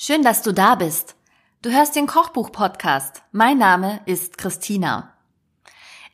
Schön, 0.00 0.22
dass 0.22 0.42
du 0.42 0.52
da 0.52 0.76
bist. 0.76 1.16
Du 1.60 1.72
hörst 1.72 1.96
den 1.96 2.06
Kochbuch-Podcast. 2.06 3.24
Mein 3.32 3.58
Name 3.58 4.00
ist 4.06 4.38
Christina. 4.38 5.12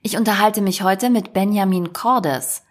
Ich 0.00 0.16
unterhalte 0.16 0.62
mich 0.62 0.82
heute 0.82 1.10
mit 1.10 1.34
Benjamin 1.34 1.92
Cordes. 1.92 2.62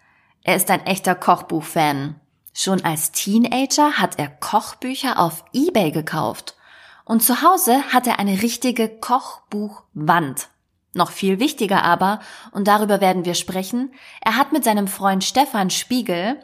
Er 0.42 0.56
ist 0.56 0.72
ein 0.72 0.84
echter 0.86 1.14
Kochbuch-Fan. 1.14 2.18
Schon 2.52 2.84
als 2.84 3.12
Teenager 3.12 3.92
hat 3.92 4.18
er 4.18 4.26
Kochbücher 4.26 5.20
auf 5.20 5.44
eBay 5.52 5.92
gekauft. 5.92 6.56
Und 7.04 7.22
zu 7.22 7.42
Hause 7.42 7.80
hat 7.92 8.08
er 8.08 8.18
eine 8.18 8.42
richtige 8.42 8.88
Kochbuchwand. 8.88 10.48
Noch 10.94 11.12
viel 11.12 11.38
wichtiger 11.38 11.84
aber, 11.84 12.18
und 12.50 12.66
darüber 12.66 13.00
werden 13.00 13.24
wir 13.24 13.34
sprechen, 13.34 13.94
er 14.20 14.36
hat 14.36 14.50
mit 14.50 14.64
seinem 14.64 14.88
Freund 14.88 15.22
Stefan 15.22 15.70
Spiegel 15.70 16.40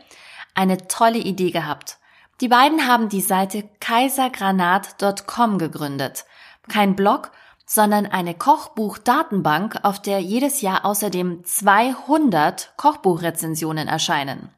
eine 0.55 0.87
tolle 0.87 1.19
Idee 1.19 1.51
gehabt. 1.51 1.99
Die 2.41 2.49
beiden 2.49 2.87
haben 2.87 3.09
die 3.09 3.21
Seite 3.21 3.69
kaisergranat.com 3.81 5.59
gegründet. 5.59 6.25
Kein 6.69 6.97
Blog, 6.97 7.33
sondern 7.67 8.07
eine 8.07 8.35
Kochbuch-Datenbank, 8.35 9.81
auf 9.83 10.01
der 10.01 10.21
jedes 10.21 10.63
Jahr 10.63 10.85
außerdem 10.85 11.45
200 11.45 12.73
Kochbuchrezensionen 12.77 13.89
erscheinen. 13.89 14.49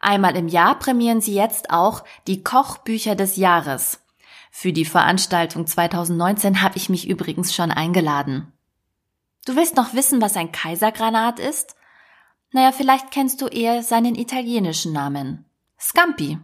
Einmal 0.00 0.36
im 0.36 0.48
Jahr 0.48 0.78
prämieren 0.78 1.20
sie 1.20 1.34
jetzt 1.34 1.70
auch 1.70 2.02
die 2.26 2.42
Kochbücher 2.42 3.14
des 3.14 3.36
Jahres. 3.36 4.00
Für 4.50 4.72
die 4.72 4.84
Veranstaltung 4.84 5.66
2019 5.66 6.62
habe 6.62 6.76
ich 6.76 6.88
mich 6.88 7.08
übrigens 7.08 7.54
schon 7.54 7.70
eingeladen. 7.70 8.52
Du 9.46 9.54
willst 9.54 9.76
noch 9.76 9.94
wissen, 9.94 10.20
was 10.20 10.36
ein 10.36 10.50
Kaisergranat 10.50 11.38
ist? 11.38 11.76
Naja, 12.52 12.72
vielleicht 12.72 13.10
kennst 13.10 13.40
du 13.40 13.46
eher 13.46 13.82
seinen 13.82 14.14
italienischen 14.14 14.92
Namen. 14.92 15.44
Scampi. 15.78 16.38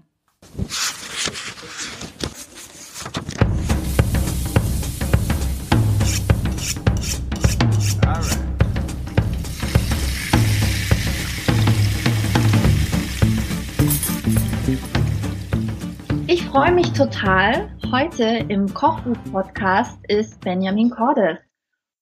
Ich 16.27 16.45
freue 16.45 16.73
mich 16.73 16.93
total. 16.93 17.71
Heute 17.91 18.25
im 18.49 18.73
Kochbuch-Podcast 18.73 19.99
ist 20.09 20.41
Benjamin 20.41 20.91
Cordes 20.91 21.39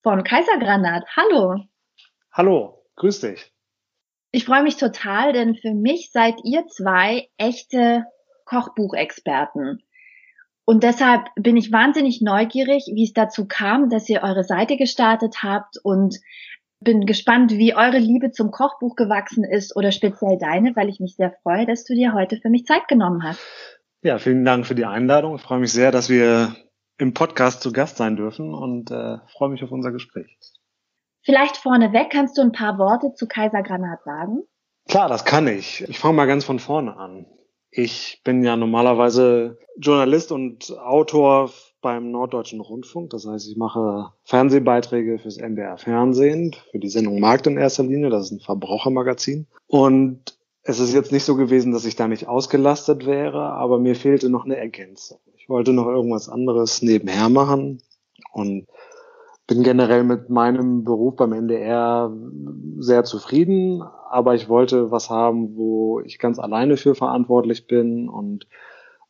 von 0.03 0.25
Kaisergranat. 0.25 1.05
Hallo. 1.17 1.65
Hallo, 2.33 2.84
grüß 2.97 3.21
dich. 3.21 3.53
Ich 4.33 4.45
freue 4.45 4.62
mich 4.62 4.77
total, 4.77 5.33
denn 5.33 5.55
für 5.55 5.75
mich 5.75 6.11
seid 6.12 6.34
ihr 6.45 6.67
zwei 6.67 7.28
echte 7.39 8.05
Kochbuchexperten. 8.47 9.83
Und 10.65 10.83
deshalb 10.83 11.29
bin 11.37 11.57
ich 11.57 11.71
wahnsinnig 11.71 12.23
neugierig, 12.23 12.91
wie 12.93 13.05
es 13.05 13.13
dazu 13.13 13.47
kam, 13.47 13.89
dass 13.89 14.09
ihr 14.09 14.23
eure 14.23 14.43
Seite 14.43 14.77
gestartet 14.77 15.43
habt 15.43 15.77
und 15.83 16.19
bin 16.81 17.07
gespannt, 17.07 17.53
wie 17.53 17.75
eure 17.75 17.99
Liebe 17.99 18.31
zum 18.33 18.51
Kochbuch 18.51 18.97
gewachsen 18.97 19.45
ist 19.45 19.77
oder 19.77 19.93
speziell 19.93 20.39
deine, 20.39 20.75
weil 20.75 20.89
ich 20.89 21.01
mich 21.01 21.17
sehr 21.17 21.33
freue, 21.43 21.67
dass 21.67 21.85
du 21.85 21.95
dir 21.95 22.15
heute 22.15 22.39
für 22.39 22.51
mich 22.51 22.65
Zeit 22.65 22.89
genommen 22.89 23.23
hast. 23.23 23.41
Ja, 24.03 24.19
vielen 24.19 24.45
Dank 24.45 24.67
für 24.67 24.75
die 24.75 24.85
Einladung. 24.85 25.37
Ich 25.37 25.43
freue 25.43 25.61
mich 25.61 25.73
sehr, 25.73 25.91
dass 25.91 26.09
wir 26.09 26.55
im 26.99 27.15
Podcast 27.15 27.63
zu 27.63 27.73
Gast 27.73 27.97
sein 27.97 28.17
dürfen 28.17 28.55
und 28.55 28.91
äh, 28.91 29.19
freue 29.37 29.51
mich 29.51 29.63
auf 29.63 29.71
unser 29.71 29.93
Gespräch. 29.93 30.37
Vielleicht 31.23 31.57
vorneweg 31.57 32.11
kannst 32.11 32.39
du 32.39 32.43
ein 32.43 32.53
paar 32.53 32.79
Worte 32.79 33.15
zu 33.15 33.27
Kaiser 33.27 33.63
Granat 33.63 34.03
sagen? 34.05 34.43
Klar, 34.89 35.09
das 35.09 35.25
kann 35.25 35.49
ich. 35.49 35.83
Ich 35.89 35.99
fange 35.99 36.15
mal 36.15 36.27
ganz 36.27 36.45
von 36.45 36.59
vorne 36.59 36.97
an. 36.97 37.27
Ich 37.79 38.23
bin 38.25 38.43
ja 38.43 38.57
normalerweise 38.57 39.59
Journalist 39.77 40.33
und 40.33 40.79
Autor 40.79 41.51
beim 41.83 42.11
Norddeutschen 42.11 42.61
Rundfunk. 42.61 43.11
Das 43.11 43.27
heißt, 43.27 43.51
ich 43.51 43.59
mache 43.59 44.15
Fernsehbeiträge 44.25 45.19
fürs 45.19 45.37
NDR 45.37 45.77
Fernsehen, 45.77 46.57
für 46.71 46.79
die 46.79 46.89
Sendung 46.89 47.21
Markt 47.21 47.47
in 47.47 47.59
erster 47.59 47.83
Linie. 47.83 48.09
Das 48.09 48.25
ist 48.25 48.31
ein 48.31 48.41
Verbrauchermagazin. 48.41 49.47
Und 49.67 50.39
es 50.62 50.78
ist 50.78 50.95
jetzt 50.95 51.12
nicht 51.12 51.25
so 51.25 51.37
gewesen, 51.37 51.71
dass 51.71 51.84
ich 51.84 51.97
da 51.97 52.09
nicht 52.09 52.27
ausgelastet 52.28 53.05
wäre, 53.05 53.43
aber 53.43 53.79
mir 53.79 53.95
fehlte 53.95 54.31
noch 54.31 54.47
eine 54.47 54.56
Ergänzung. 54.56 55.19
Ich 55.37 55.50
wollte 55.50 55.75
noch 55.75 55.87
irgendwas 55.87 56.31
anderes 56.31 56.81
nebenher 56.81 57.29
machen 57.29 57.83
und 58.33 58.69
bin 59.47 59.62
generell 59.62 60.03
mit 60.03 60.29
meinem 60.29 60.84
Beruf 60.84 61.17
beim 61.17 61.33
NDR 61.33 62.12
sehr 62.79 63.05
zufrieden, 63.05 63.83
aber 64.11 64.34
ich 64.34 64.49
wollte 64.49 64.91
was 64.91 65.09
haben, 65.09 65.57
wo 65.57 66.01
ich 66.01 66.19
ganz 66.19 66.39
alleine 66.39 66.77
für 66.77 66.95
verantwortlich 66.95 67.67
bin 67.67 68.09
und 68.09 68.47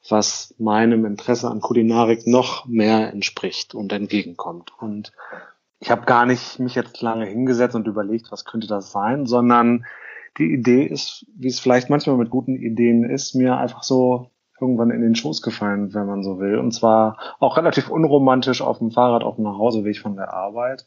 was 0.09 0.55
meinem 0.59 1.05
Interesse 1.05 1.51
an 1.51 1.61
Kulinarik 1.61 2.27
noch 2.27 2.67
mehr 2.67 3.13
entspricht 3.13 3.75
und 3.75 3.93
entgegenkommt. 3.93 4.73
Und 4.79 5.13
ich 5.81 5.91
habe 5.91 6.07
gar 6.07 6.27
nicht 6.27 6.59
mich 6.59 6.75
jetzt 6.75 7.01
lange 7.01 7.27
hingesetzt 7.27 7.75
und 7.75 7.87
überlegt, 7.87 8.31
was 8.31 8.45
könnte 8.45 8.67
das 8.67 8.93
sein, 8.93 9.27
sondern 9.27 9.85
die 10.39 10.53
Idee 10.53 10.85
ist, 10.85 11.27
wie 11.35 11.49
es 11.49 11.61
vielleicht 11.61 11.89
manchmal 11.91 12.17
mit 12.17 12.31
guten 12.31 12.57
Ideen 12.57 13.09
ist, 13.09 13.35
mir 13.35 13.57
einfach 13.57 13.83
so 13.83 14.31
irgendwann 14.61 14.91
in 14.91 15.03
den 15.03 15.15
Schoß 15.15 15.43
gefallen, 15.43 15.93
wenn 15.95 16.07
man 16.07 16.23
so 16.23 16.39
will. 16.39 16.59
Und 16.59 16.73
zwar 16.73 17.19
auch 17.39 17.57
relativ 17.57 17.91
unromantisch 17.91 18.63
auf 18.63 18.79
dem 18.79 18.91
Fahrrad 18.91 19.23
auf 19.23 19.37
dem 19.37 19.45
Nachhauseweg 19.45 19.99
von 19.99 20.17
der 20.17 20.33
Arbeit. 20.33 20.85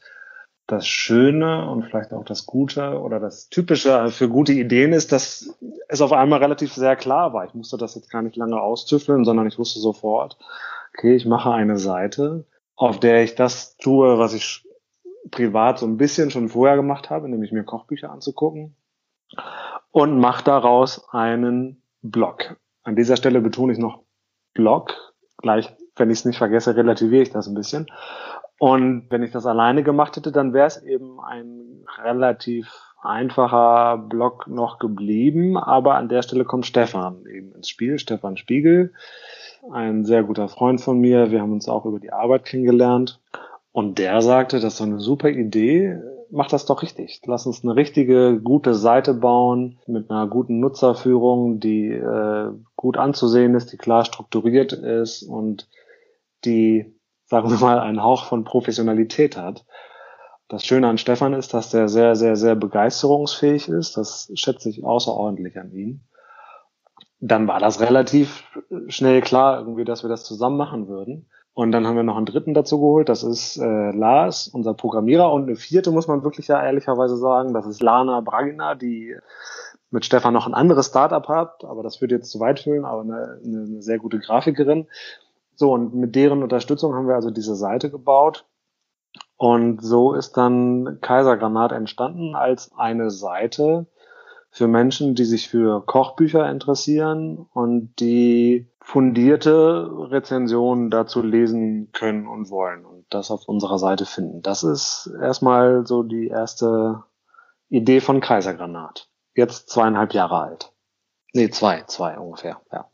Das 0.66 0.86
Schöne 0.86 1.68
und 1.68 1.84
vielleicht 1.84 2.12
auch 2.12 2.24
das 2.24 2.46
Gute 2.46 3.00
oder 3.00 3.18
das 3.18 3.48
Typische 3.48 4.10
für 4.10 4.28
gute 4.28 4.52
Ideen 4.52 4.92
ist, 4.92 5.10
dass 5.10 5.58
es 5.88 6.00
auf 6.00 6.12
einmal 6.12 6.38
relativ 6.38 6.72
sehr 6.72 6.94
klar 6.94 7.32
war. 7.32 7.44
Ich 7.44 7.54
musste 7.54 7.76
das 7.76 7.96
jetzt 7.96 8.10
gar 8.10 8.22
nicht 8.22 8.36
lange 8.36 8.60
austüffeln, 8.60 9.24
sondern 9.24 9.48
ich 9.48 9.58
wusste 9.58 9.80
sofort, 9.80 10.38
okay, 10.96 11.16
ich 11.16 11.26
mache 11.26 11.50
eine 11.50 11.78
Seite, 11.78 12.44
auf 12.76 13.00
der 13.00 13.24
ich 13.24 13.34
das 13.34 13.76
tue, 13.78 14.18
was 14.18 14.32
ich 14.32 14.64
privat 15.30 15.78
so 15.78 15.86
ein 15.86 15.96
bisschen 15.96 16.30
schon 16.30 16.48
vorher 16.48 16.76
gemacht 16.76 17.10
habe, 17.10 17.28
nämlich 17.28 17.52
mir 17.52 17.64
Kochbücher 17.64 18.10
anzugucken 18.10 18.76
und 19.90 20.18
mache 20.18 20.44
daraus 20.44 21.08
einen 21.12 21.82
Blog. 22.02 22.56
An 22.82 22.96
dieser 22.96 23.16
Stelle 23.16 23.40
betone 23.40 23.72
ich 23.72 23.78
noch 23.78 24.02
Blog. 24.54 24.94
Gleich, 25.38 25.74
wenn 25.96 26.10
ich 26.10 26.18
es 26.20 26.24
nicht 26.24 26.38
vergesse, 26.38 26.76
relativiere 26.76 27.22
ich 27.22 27.30
das 27.30 27.46
ein 27.46 27.54
bisschen. 27.54 27.86
Und 28.58 29.06
wenn 29.10 29.22
ich 29.22 29.30
das 29.30 29.46
alleine 29.46 29.82
gemacht 29.82 30.16
hätte, 30.16 30.32
dann 30.32 30.52
wäre 30.52 30.66
es 30.66 30.82
eben 30.82 31.18
ein 31.20 31.84
relativ 32.02 32.70
einfacher 33.02 33.96
Blog 33.96 34.46
noch 34.48 34.78
geblieben. 34.78 35.56
Aber 35.56 35.94
an 35.94 36.08
der 36.08 36.22
Stelle 36.22 36.44
kommt 36.44 36.66
Stefan 36.66 37.24
eben 37.26 37.52
ins 37.52 37.68
Spiel, 37.68 37.98
Stefan 37.98 38.36
Spiegel, 38.36 38.92
ein 39.72 40.04
sehr 40.04 40.22
guter 40.24 40.48
Freund 40.48 40.80
von 40.80 40.98
mir. 40.98 41.30
Wir 41.30 41.40
haben 41.40 41.52
uns 41.52 41.68
auch 41.68 41.86
über 41.86 42.00
die 42.00 42.12
Arbeit 42.12 42.44
kennengelernt. 42.44 43.20
Und 43.72 43.98
der 43.98 44.20
sagte, 44.20 44.56
das 44.56 44.74
ist 44.74 44.78
so 44.78 44.84
eine 44.84 45.00
super 45.00 45.30
Idee 45.30 45.98
mach 46.30 46.48
das 46.48 46.66
doch 46.66 46.82
richtig. 46.82 47.20
Lass 47.26 47.46
uns 47.46 47.62
eine 47.62 47.76
richtige, 47.76 48.40
gute 48.40 48.74
Seite 48.74 49.14
bauen 49.14 49.78
mit 49.86 50.10
einer 50.10 50.26
guten 50.26 50.60
Nutzerführung, 50.60 51.60
die 51.60 51.88
äh, 51.88 52.50
gut 52.76 52.96
anzusehen 52.96 53.54
ist, 53.54 53.72
die 53.72 53.76
klar 53.76 54.04
strukturiert 54.04 54.72
ist 54.72 55.22
und 55.22 55.68
die, 56.44 56.94
sagen 57.26 57.50
wir 57.50 57.58
mal, 57.58 57.80
einen 57.80 58.02
Hauch 58.02 58.24
von 58.24 58.44
Professionalität 58.44 59.36
hat. 59.36 59.64
Das 60.48 60.64
Schöne 60.64 60.88
an 60.88 60.98
Stefan 60.98 61.32
ist, 61.32 61.54
dass 61.54 61.70
der 61.70 61.88
sehr, 61.88 62.16
sehr, 62.16 62.36
sehr 62.36 62.56
begeisterungsfähig 62.56 63.68
ist. 63.68 63.96
Das 63.96 64.30
schätze 64.34 64.68
ich 64.68 64.84
außerordentlich 64.84 65.58
an 65.58 65.72
ihm. 65.72 66.00
Dann 67.20 67.46
war 67.46 67.60
das 67.60 67.80
relativ 67.80 68.44
schnell 68.88 69.20
klar, 69.20 69.60
irgendwie, 69.60 69.84
dass 69.84 70.02
wir 70.02 70.08
das 70.08 70.24
zusammen 70.24 70.56
machen 70.56 70.88
würden. 70.88 71.28
Und 71.52 71.72
dann 71.72 71.86
haben 71.86 71.96
wir 71.96 72.02
noch 72.04 72.16
einen 72.16 72.26
dritten 72.26 72.54
dazu 72.54 72.78
geholt, 72.78 73.08
das 73.08 73.22
ist 73.22 73.56
äh, 73.56 73.90
Lars, 73.90 74.48
unser 74.48 74.72
Programmierer. 74.72 75.32
Und 75.32 75.44
eine 75.44 75.56
vierte 75.56 75.90
muss 75.90 76.06
man 76.06 76.22
wirklich 76.22 76.48
ja 76.48 76.62
ehrlicherweise 76.62 77.16
sagen, 77.16 77.52
das 77.52 77.66
ist 77.66 77.82
Lana 77.82 78.20
Bragina, 78.20 78.74
die 78.74 79.16
mit 79.90 80.04
Stefan 80.04 80.32
noch 80.32 80.46
ein 80.46 80.54
anderes 80.54 80.86
Startup 80.86 81.26
hat, 81.28 81.64
aber 81.64 81.82
das 81.82 82.00
würde 82.00 82.14
jetzt 82.14 82.30
zu 82.30 82.38
weit 82.38 82.60
füllen, 82.60 82.84
aber 82.84 83.02
eine, 83.02 83.40
eine 83.44 83.82
sehr 83.82 83.98
gute 83.98 84.20
Grafikerin. 84.20 84.86
So, 85.56 85.72
und 85.72 85.94
mit 85.94 86.14
deren 86.14 86.42
Unterstützung 86.42 86.94
haben 86.94 87.08
wir 87.08 87.16
also 87.16 87.30
diese 87.30 87.56
Seite 87.56 87.90
gebaut. 87.90 88.46
Und 89.36 89.82
so 89.82 90.14
ist 90.14 90.36
dann 90.36 90.98
Kaisergranat 91.00 91.72
entstanden 91.72 92.34
als 92.34 92.70
eine 92.76 93.10
Seite 93.10 93.86
für 94.50 94.66
Menschen, 94.66 95.14
die 95.14 95.24
sich 95.24 95.48
für 95.48 95.84
Kochbücher 95.86 96.50
interessieren 96.50 97.46
und 97.52 97.94
die 98.00 98.68
fundierte 98.80 99.88
Rezensionen 100.10 100.90
dazu 100.90 101.22
lesen 101.22 101.92
können 101.92 102.26
und 102.26 102.50
wollen 102.50 102.84
und 102.84 103.04
das 103.10 103.30
auf 103.30 103.48
unserer 103.48 103.78
Seite 103.78 104.06
finden. 104.06 104.42
Das 104.42 104.64
ist 104.64 105.10
erstmal 105.20 105.86
so 105.86 106.02
die 106.02 106.26
erste 106.26 107.04
Idee 107.68 108.00
von 108.00 108.20
Kaisergranat. 108.20 109.08
Jetzt 109.36 109.70
zweieinhalb 109.70 110.12
Jahre 110.12 110.40
alt. 110.40 110.72
Nee, 111.32 111.50
zwei, 111.50 111.84
zwei 111.86 112.18
ungefähr, 112.18 112.60
ja. 112.72 112.90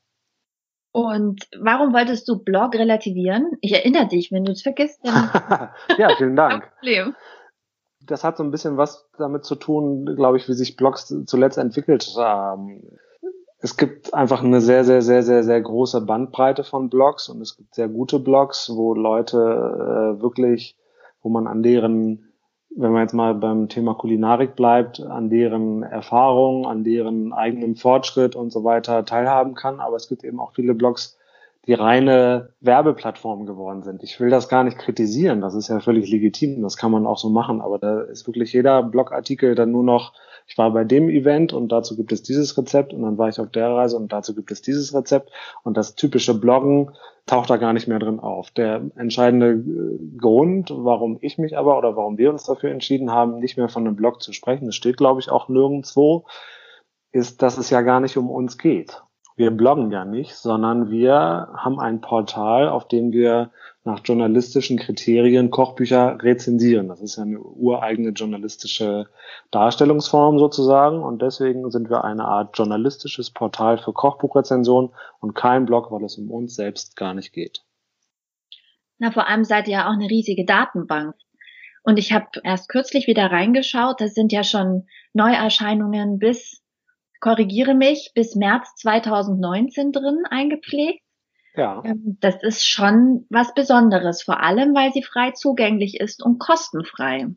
Und 0.92 1.46
warum 1.58 1.92
wolltest 1.92 2.26
du 2.28 2.42
Blog 2.42 2.74
relativieren? 2.74 3.52
Ich 3.60 3.74
erinnere 3.74 4.08
dich, 4.08 4.32
wenn 4.32 4.44
du 4.44 4.52
es 4.52 4.62
vergisst. 4.62 5.00
Dann 5.04 5.30
ja, 5.98 6.14
vielen 6.16 6.36
Dank. 6.36 6.72
Problem. 6.78 7.14
Das 8.06 8.24
hat 8.24 8.36
so 8.36 8.44
ein 8.44 8.50
bisschen 8.50 8.76
was 8.76 9.08
damit 9.18 9.44
zu 9.44 9.54
tun, 9.56 10.06
glaube 10.16 10.36
ich, 10.36 10.48
wie 10.48 10.54
sich 10.54 10.76
Blogs 10.76 11.14
zuletzt 11.26 11.58
entwickelt 11.58 12.14
haben 12.16 12.82
Es 13.60 13.76
gibt 13.76 14.12
einfach 14.14 14.42
eine 14.42 14.60
sehr, 14.60 14.84
sehr, 14.84 15.02
sehr, 15.02 15.22
sehr, 15.22 15.42
sehr 15.42 15.60
große 15.60 16.02
Bandbreite 16.02 16.62
von 16.62 16.90
Blogs 16.90 17.28
und 17.28 17.40
es 17.40 17.56
gibt 17.56 17.74
sehr 17.74 17.88
gute 17.88 18.18
Blogs, 18.18 18.70
wo 18.72 18.94
Leute 18.94 19.38
äh, 19.38 20.22
wirklich, 20.22 20.76
wo 21.22 21.30
man 21.30 21.46
an 21.46 21.62
deren, 21.62 22.32
wenn 22.70 22.92
man 22.92 23.02
jetzt 23.02 23.14
mal 23.14 23.34
beim 23.34 23.68
Thema 23.68 23.94
Kulinarik 23.94 24.56
bleibt, 24.56 25.00
an 25.00 25.30
deren 25.30 25.82
Erfahrung, 25.82 26.66
an 26.66 26.84
deren 26.84 27.32
eigenem 27.32 27.76
Fortschritt 27.76 28.36
und 28.36 28.50
so 28.50 28.62
weiter 28.62 29.04
teilhaben 29.04 29.54
kann. 29.54 29.80
Aber 29.80 29.96
es 29.96 30.08
gibt 30.08 30.22
eben 30.22 30.38
auch 30.38 30.52
viele 30.52 30.74
Blogs, 30.74 31.15
die 31.66 31.74
reine 31.74 32.50
Werbeplattform 32.60 33.44
geworden 33.44 33.82
sind. 33.82 34.02
Ich 34.04 34.20
will 34.20 34.30
das 34.30 34.48
gar 34.48 34.62
nicht 34.62 34.78
kritisieren, 34.78 35.40
das 35.40 35.54
ist 35.54 35.68
ja 35.68 35.80
völlig 35.80 36.08
legitim, 36.08 36.62
das 36.62 36.76
kann 36.76 36.92
man 36.92 37.06
auch 37.06 37.18
so 37.18 37.28
machen, 37.28 37.60
aber 37.60 37.78
da 37.78 38.02
ist 38.02 38.26
wirklich 38.26 38.52
jeder 38.52 38.82
Blogartikel 38.84 39.54
dann 39.56 39.72
nur 39.72 39.82
noch, 39.82 40.12
ich 40.46 40.56
war 40.56 40.70
bei 40.72 40.84
dem 40.84 41.10
Event 41.10 41.52
und 41.52 41.72
dazu 41.72 41.96
gibt 41.96 42.12
es 42.12 42.22
dieses 42.22 42.56
Rezept 42.56 42.92
und 42.92 43.02
dann 43.02 43.18
war 43.18 43.28
ich 43.28 43.40
auf 43.40 43.50
der 43.50 43.68
Reise 43.70 43.96
und 43.96 44.12
dazu 44.12 44.34
gibt 44.34 44.52
es 44.52 44.62
dieses 44.62 44.94
Rezept 44.94 45.30
und 45.64 45.76
das 45.76 45.96
typische 45.96 46.38
Bloggen 46.38 46.92
taucht 47.26 47.50
da 47.50 47.56
gar 47.56 47.72
nicht 47.72 47.88
mehr 47.88 47.98
drin 47.98 48.20
auf. 48.20 48.52
Der 48.52 48.82
entscheidende 48.94 49.54
äh, 49.54 50.18
Grund, 50.18 50.70
warum 50.72 51.18
ich 51.20 51.36
mich 51.38 51.58
aber 51.58 51.76
oder 51.76 51.96
warum 51.96 52.16
wir 52.16 52.30
uns 52.30 52.44
dafür 52.44 52.70
entschieden 52.70 53.10
haben, 53.10 53.40
nicht 53.40 53.56
mehr 53.56 53.68
von 53.68 53.84
einem 53.84 53.96
Blog 53.96 54.22
zu 54.22 54.32
sprechen, 54.32 54.66
das 54.66 54.76
steht 54.76 54.98
glaube 54.98 55.20
ich 55.20 55.30
auch 55.30 55.48
nirgendwo, 55.48 56.26
ist, 57.10 57.42
dass 57.42 57.58
es 57.58 57.70
ja 57.70 57.80
gar 57.80 57.98
nicht 57.98 58.16
um 58.16 58.30
uns 58.30 58.56
geht 58.56 59.02
wir 59.36 59.50
bloggen 59.50 59.90
ja 59.90 60.06
nicht, 60.06 60.34
sondern 60.34 60.90
wir 60.90 61.14
haben 61.54 61.78
ein 61.78 62.00
Portal, 62.00 62.68
auf 62.70 62.88
dem 62.88 63.12
wir 63.12 63.50
nach 63.84 64.00
journalistischen 64.02 64.78
Kriterien 64.78 65.50
Kochbücher 65.50 66.18
rezensieren. 66.22 66.88
Das 66.88 67.02
ist 67.02 67.16
ja 67.16 67.22
eine 67.22 67.38
ureigene 67.38 68.10
journalistische 68.10 69.08
Darstellungsform 69.50 70.38
sozusagen 70.38 71.02
und 71.02 71.20
deswegen 71.20 71.70
sind 71.70 71.90
wir 71.90 72.02
eine 72.02 72.24
Art 72.24 72.56
journalistisches 72.56 73.30
Portal 73.30 73.76
für 73.78 73.92
Kochbuchrezensionen 73.92 74.90
und 75.20 75.34
kein 75.34 75.66
Blog, 75.66 75.92
weil 75.92 76.04
es 76.04 76.16
um 76.16 76.30
uns 76.30 76.56
selbst 76.56 76.96
gar 76.96 77.12
nicht 77.12 77.32
geht. 77.32 77.62
Na, 78.98 79.10
vor 79.10 79.28
allem 79.28 79.44
seid 79.44 79.68
ihr 79.68 79.74
ja 79.74 79.88
auch 79.88 79.92
eine 79.92 80.08
riesige 80.08 80.46
Datenbank. 80.46 81.14
Und 81.82 81.98
ich 81.98 82.12
habe 82.12 82.26
erst 82.42 82.68
kürzlich 82.70 83.06
wieder 83.06 83.30
reingeschaut, 83.30 84.00
das 84.00 84.14
sind 84.14 84.32
ja 84.32 84.42
schon 84.42 84.88
Neuerscheinungen 85.12 86.18
bis 86.18 86.65
korrigiere 87.20 87.74
mich, 87.74 88.12
bis 88.14 88.34
März 88.34 88.74
2019 88.76 89.92
drin 89.92 90.22
eingepflegt. 90.28 91.02
Ja. 91.54 91.82
Ähm, 91.84 92.18
das 92.20 92.42
ist 92.42 92.66
schon 92.68 93.26
was 93.30 93.54
Besonderes, 93.54 94.22
vor 94.22 94.40
allem 94.40 94.74
weil 94.74 94.92
sie 94.92 95.02
frei 95.02 95.30
zugänglich 95.32 96.00
ist 96.00 96.22
und 96.22 96.38
kostenfrei. 96.38 97.28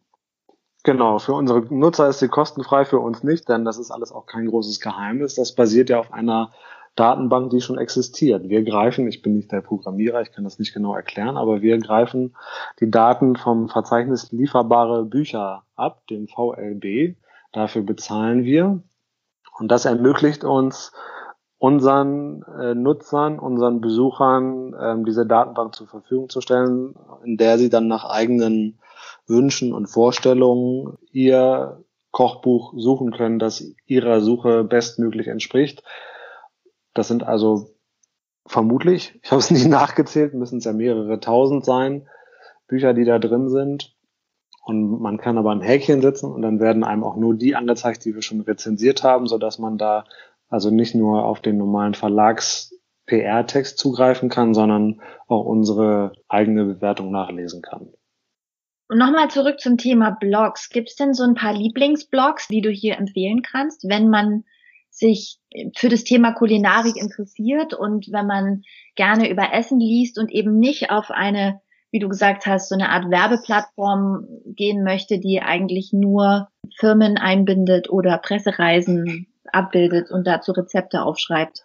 Genau, 0.84 1.20
für 1.20 1.34
unsere 1.34 1.62
Nutzer 1.74 2.08
ist 2.08 2.20
sie 2.20 2.30
kostenfrei, 2.30 2.86
für 2.86 3.00
uns 3.00 3.24
nicht, 3.24 3.50
denn 3.50 3.66
das 3.66 3.78
ist 3.78 3.92
alles 3.92 4.12
auch 4.12 4.26
kein 4.26 4.48
großes 4.48 4.80
Geheimnis. 4.80 5.36
Das 5.36 5.54
basiert 5.54 5.90
ja 5.90 6.00
auf 6.00 6.14
einer 6.14 6.52
Datenbank, 6.96 7.50
die 7.50 7.62
schon 7.62 7.78
existiert. 7.78 8.50
Wir 8.50 8.64
greifen, 8.64 9.08
ich 9.08 9.22
bin 9.22 9.36
nicht 9.36 9.52
der 9.52 9.62
Programmierer, 9.62 10.22
ich 10.22 10.32
kann 10.32 10.44
das 10.44 10.60
nicht 10.60 10.74
genau 10.74 10.96
erklären, 10.96 11.38
aber 11.38 11.62
wir 11.62 11.78
greifen 11.78 12.36
die 12.80 12.90
Daten 12.90 13.36
vom 13.36 13.70
Verzeichnis 13.70 14.32
lieferbare 14.32 15.06
Bücher 15.06 15.64
ab, 15.76 16.06
dem 16.08 16.28
VLB. 16.28 17.16
Dafür 17.52 17.82
bezahlen 17.84 18.44
wir. 18.44 18.82
Und 19.60 19.70
das 19.70 19.86
ermöglicht 19.86 20.44
uns, 20.44 20.92
unseren 21.58 22.44
äh, 22.44 22.74
Nutzern, 22.74 23.38
unseren 23.38 23.82
Besuchern 23.82 24.74
ähm, 24.80 25.06
diese 25.06 25.26
Datenbank 25.26 25.76
zur 25.76 25.88
Verfügung 25.88 26.30
zu 26.30 26.40
stellen, 26.40 26.96
in 27.24 27.36
der 27.36 27.58
sie 27.58 27.70
dann 27.70 27.88
nach 27.88 28.06
eigenen 28.06 28.80
Wünschen 29.28 29.74
und 29.74 29.88
Vorstellungen 29.88 30.98
ihr 31.12 31.84
Kochbuch 32.12 32.74
suchen 32.78 33.12
können, 33.12 33.40
das 33.40 33.64
ihrer 33.86 34.22
Suche 34.22 34.64
bestmöglich 34.64 35.28
entspricht. 35.28 35.84
Das 36.94 37.10
sind 37.10 37.24
also 37.24 37.76
vermutlich, 38.46 39.20
ich 39.22 39.32
habe 39.32 39.40
es 39.40 39.52
nicht 39.52 39.68
nachgezählt, 39.68 40.34
müssen 40.34 40.60
es 40.60 40.66
ja 40.66 40.74
mehrere 40.74 41.20
tausend 41.20 41.66
sein, 41.66 42.08
Bücher, 42.68 42.94
die 42.94 43.06
da 43.06 43.20
drin 43.20 43.50
sind. 43.50 43.96
Und 44.70 45.02
man 45.02 45.18
kann 45.18 45.40
aber 45.40 45.52
ein 45.52 45.62
Häkchen 45.62 46.00
setzen 46.00 46.32
und 46.32 46.44
dann 46.44 46.60
werden 46.60 46.84
einem 46.84 47.04
auch 47.04 47.16
nur 47.16 47.34
die 47.34 47.56
angezeigt, 47.56 48.06
die 48.06 48.14
wir 48.14 48.22
schon 48.22 48.42
rezensiert 48.42 49.02
haben, 49.02 49.26
so 49.26 49.40
dass 49.40 49.58
man 49.58 49.80
da 49.80 50.06
also 50.48 50.70
nicht 50.70 50.94
nur 50.94 51.26
auf 51.26 51.42
den 51.42 51.58
normalen 51.58 51.96
Verlags 51.96 52.72
PR-Text 53.08 53.80
zugreifen 53.80 54.30
kann, 54.30 54.54
sondern 54.54 55.02
auch 55.28 55.44
unsere 55.44 56.12
eigene 56.28 56.66
Bewertung 56.66 57.10
nachlesen 57.10 57.64
kann. 57.64 57.90
Und 58.90 59.00
nochmal 59.00 59.32
zurück 59.32 59.60
zum 59.60 59.78
Thema 59.78 60.12
Blogs. 60.12 60.70
Gibt 60.70 60.90
es 60.90 60.96
denn 60.96 61.16
so 61.16 61.24
ein 61.24 61.34
paar 61.34 61.54
Lieblingsblogs, 61.54 62.48
die 62.48 62.62
du 62.62 62.70
hier 62.70 62.98
empfehlen 62.98 63.42
kannst, 63.42 63.90
wenn 63.90 64.08
man 64.08 64.44
sich 64.92 65.40
für 65.76 65.90
das 65.90 66.04
Thema 66.04 66.34
Kulinarik 66.34 66.96
interessiert 66.96 67.74
und 67.74 68.12
wenn 68.12 68.28
man 68.28 68.62
gerne 68.94 69.32
über 69.32 69.52
Essen 69.52 69.80
liest 69.80 70.20
und 70.20 70.32
eben 70.32 70.60
nicht 70.60 70.92
auf 70.92 71.10
eine 71.10 71.60
wie 71.92 72.00
du 72.00 72.10
gesagt 72.10 72.46
hast, 72.46 72.70
so 72.70 72.76
eine 72.76 72.90
Art 72.90 73.10
Werbeplattform 73.10 74.28
gehen 74.46 74.84
möchte, 74.84 75.20
die 75.20 75.42
eigentlich 75.42 75.92
nur 75.94 76.50
Firmen 76.78 77.18
einbindet 77.18 77.90
oder 77.90 78.18
Pressereisen 78.18 79.28
abbildet 79.52 80.12
und 80.12 80.28
dazu 80.28 80.52
Rezepte 80.52 81.02
aufschreibt? 81.02 81.64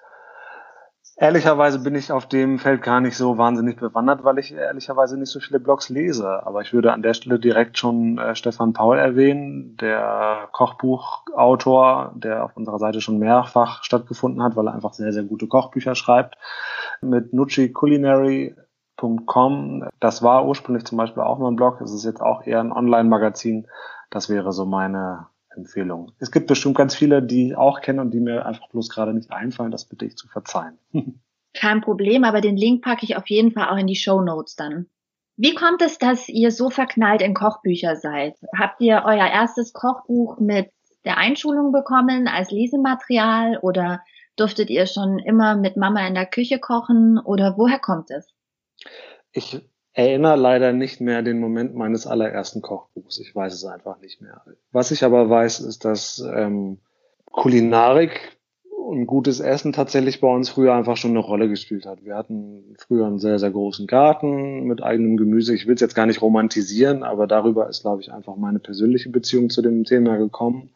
Ehrlicherweise 1.16 1.78
bin 1.78 1.94
ich 1.94 2.10
auf 2.10 2.26
dem 2.26 2.58
Feld 2.58 2.82
gar 2.82 3.00
nicht 3.00 3.16
so 3.16 3.38
wahnsinnig 3.38 3.76
bewandert, 3.76 4.24
weil 4.24 4.38
ich 4.40 4.52
ehrlicherweise 4.52 5.16
nicht 5.16 5.30
so 5.30 5.38
viele 5.38 5.60
Blogs 5.60 5.88
lese. 5.88 6.44
Aber 6.44 6.60
ich 6.60 6.72
würde 6.72 6.92
an 6.92 7.02
der 7.02 7.14
Stelle 7.14 7.38
direkt 7.38 7.78
schon 7.78 8.18
äh, 8.18 8.34
Stefan 8.34 8.72
Paul 8.72 8.98
erwähnen, 8.98 9.76
der 9.76 10.48
Kochbuchautor, 10.50 12.14
der 12.16 12.44
auf 12.44 12.56
unserer 12.56 12.80
Seite 12.80 13.00
schon 13.00 13.18
mehrfach 13.18 13.84
stattgefunden 13.84 14.42
hat, 14.42 14.56
weil 14.56 14.66
er 14.66 14.74
einfach 14.74 14.92
sehr, 14.92 15.12
sehr 15.12 15.22
gute 15.22 15.46
Kochbücher 15.46 15.94
schreibt. 15.94 16.36
Mit 17.00 17.32
Nucci 17.32 17.72
Culinary 17.72 18.56
Com. 18.96 19.88
Das 20.00 20.22
war 20.22 20.46
ursprünglich 20.46 20.84
zum 20.84 20.98
Beispiel 20.98 21.22
auch 21.22 21.38
mal 21.38 21.48
ein 21.48 21.56
Blog. 21.56 21.80
Es 21.80 21.92
ist 21.92 22.04
jetzt 22.04 22.20
auch 22.20 22.46
eher 22.46 22.60
ein 22.60 22.72
Online-Magazin. 22.72 23.66
Das 24.10 24.28
wäre 24.28 24.52
so 24.52 24.64
meine 24.64 25.26
Empfehlung. 25.56 26.12
Es 26.18 26.30
gibt 26.30 26.46
bestimmt 26.46 26.76
ganz 26.76 26.94
viele, 26.94 27.22
die 27.22 27.48
ich 27.48 27.56
auch 27.56 27.80
kenne 27.80 28.00
und 28.00 28.12
die 28.12 28.20
mir 28.20 28.46
einfach 28.46 28.68
bloß 28.68 28.88
gerade 28.88 29.14
nicht 29.14 29.30
einfallen. 29.32 29.70
Das 29.70 29.84
bitte 29.84 30.04
ich 30.04 30.16
zu 30.16 30.28
verzeihen. 30.28 30.78
Kein 31.54 31.80
Problem, 31.80 32.24
aber 32.24 32.40
den 32.40 32.56
Link 32.56 32.82
packe 32.82 33.04
ich 33.04 33.16
auf 33.16 33.28
jeden 33.28 33.52
Fall 33.52 33.68
auch 33.68 33.76
in 33.76 33.86
die 33.86 33.96
Show 33.96 34.20
Notes 34.20 34.56
dann. 34.56 34.86
Wie 35.36 35.54
kommt 35.54 35.82
es, 35.82 35.98
dass 35.98 36.28
ihr 36.28 36.50
so 36.50 36.70
verknallt 36.70 37.22
in 37.22 37.34
Kochbücher 37.34 37.96
seid? 37.96 38.36
Habt 38.56 38.80
ihr 38.80 39.02
euer 39.04 39.26
erstes 39.26 39.72
Kochbuch 39.72 40.38
mit 40.38 40.70
der 41.04 41.18
Einschulung 41.18 41.72
bekommen 41.72 42.28
als 42.28 42.50
Lesematerial 42.50 43.58
oder 43.58 44.00
durftet 44.36 44.70
ihr 44.70 44.86
schon 44.86 45.18
immer 45.18 45.54
mit 45.56 45.76
Mama 45.76 46.06
in 46.06 46.14
der 46.14 46.26
Küche 46.26 46.58
kochen 46.58 47.18
oder 47.18 47.56
woher 47.56 47.78
kommt 47.78 48.10
es? 48.10 48.33
Ich 49.32 49.60
erinnere 49.92 50.36
leider 50.36 50.72
nicht 50.72 51.00
mehr 51.00 51.22
den 51.22 51.38
Moment 51.38 51.74
meines 51.74 52.06
allerersten 52.06 52.62
Kochbuchs. 52.62 53.18
Ich 53.20 53.34
weiß 53.34 53.54
es 53.54 53.64
einfach 53.64 54.00
nicht 54.00 54.20
mehr. 54.20 54.42
Was 54.72 54.90
ich 54.90 55.04
aber 55.04 55.30
weiß, 55.30 55.60
ist, 55.60 55.84
dass 55.84 56.18
ähm, 56.34 56.78
Kulinarik 57.30 58.36
und 58.84 59.06
gutes 59.06 59.40
Essen 59.40 59.72
tatsächlich 59.72 60.20
bei 60.20 60.28
uns 60.28 60.50
früher 60.50 60.74
einfach 60.74 60.96
schon 60.96 61.12
eine 61.12 61.20
Rolle 61.20 61.48
gespielt 61.48 61.86
hat. 61.86 62.04
Wir 62.04 62.16
hatten 62.16 62.76
früher 62.78 63.06
einen 63.06 63.18
sehr, 63.18 63.38
sehr 63.38 63.50
großen 63.50 63.86
Garten 63.86 64.64
mit 64.64 64.82
eigenem 64.82 65.16
Gemüse. 65.16 65.54
Ich 65.54 65.66
will 65.66 65.74
es 65.74 65.80
jetzt 65.80 65.94
gar 65.94 66.06
nicht 66.06 66.22
romantisieren, 66.22 67.02
aber 67.02 67.26
darüber 67.26 67.68
ist, 67.68 67.82
glaube 67.82 68.02
ich, 68.02 68.12
einfach 68.12 68.36
meine 68.36 68.58
persönliche 68.58 69.10
Beziehung 69.10 69.48
zu 69.48 69.62
dem 69.62 69.84
Thema 69.84 70.16
gekommen. 70.16 70.70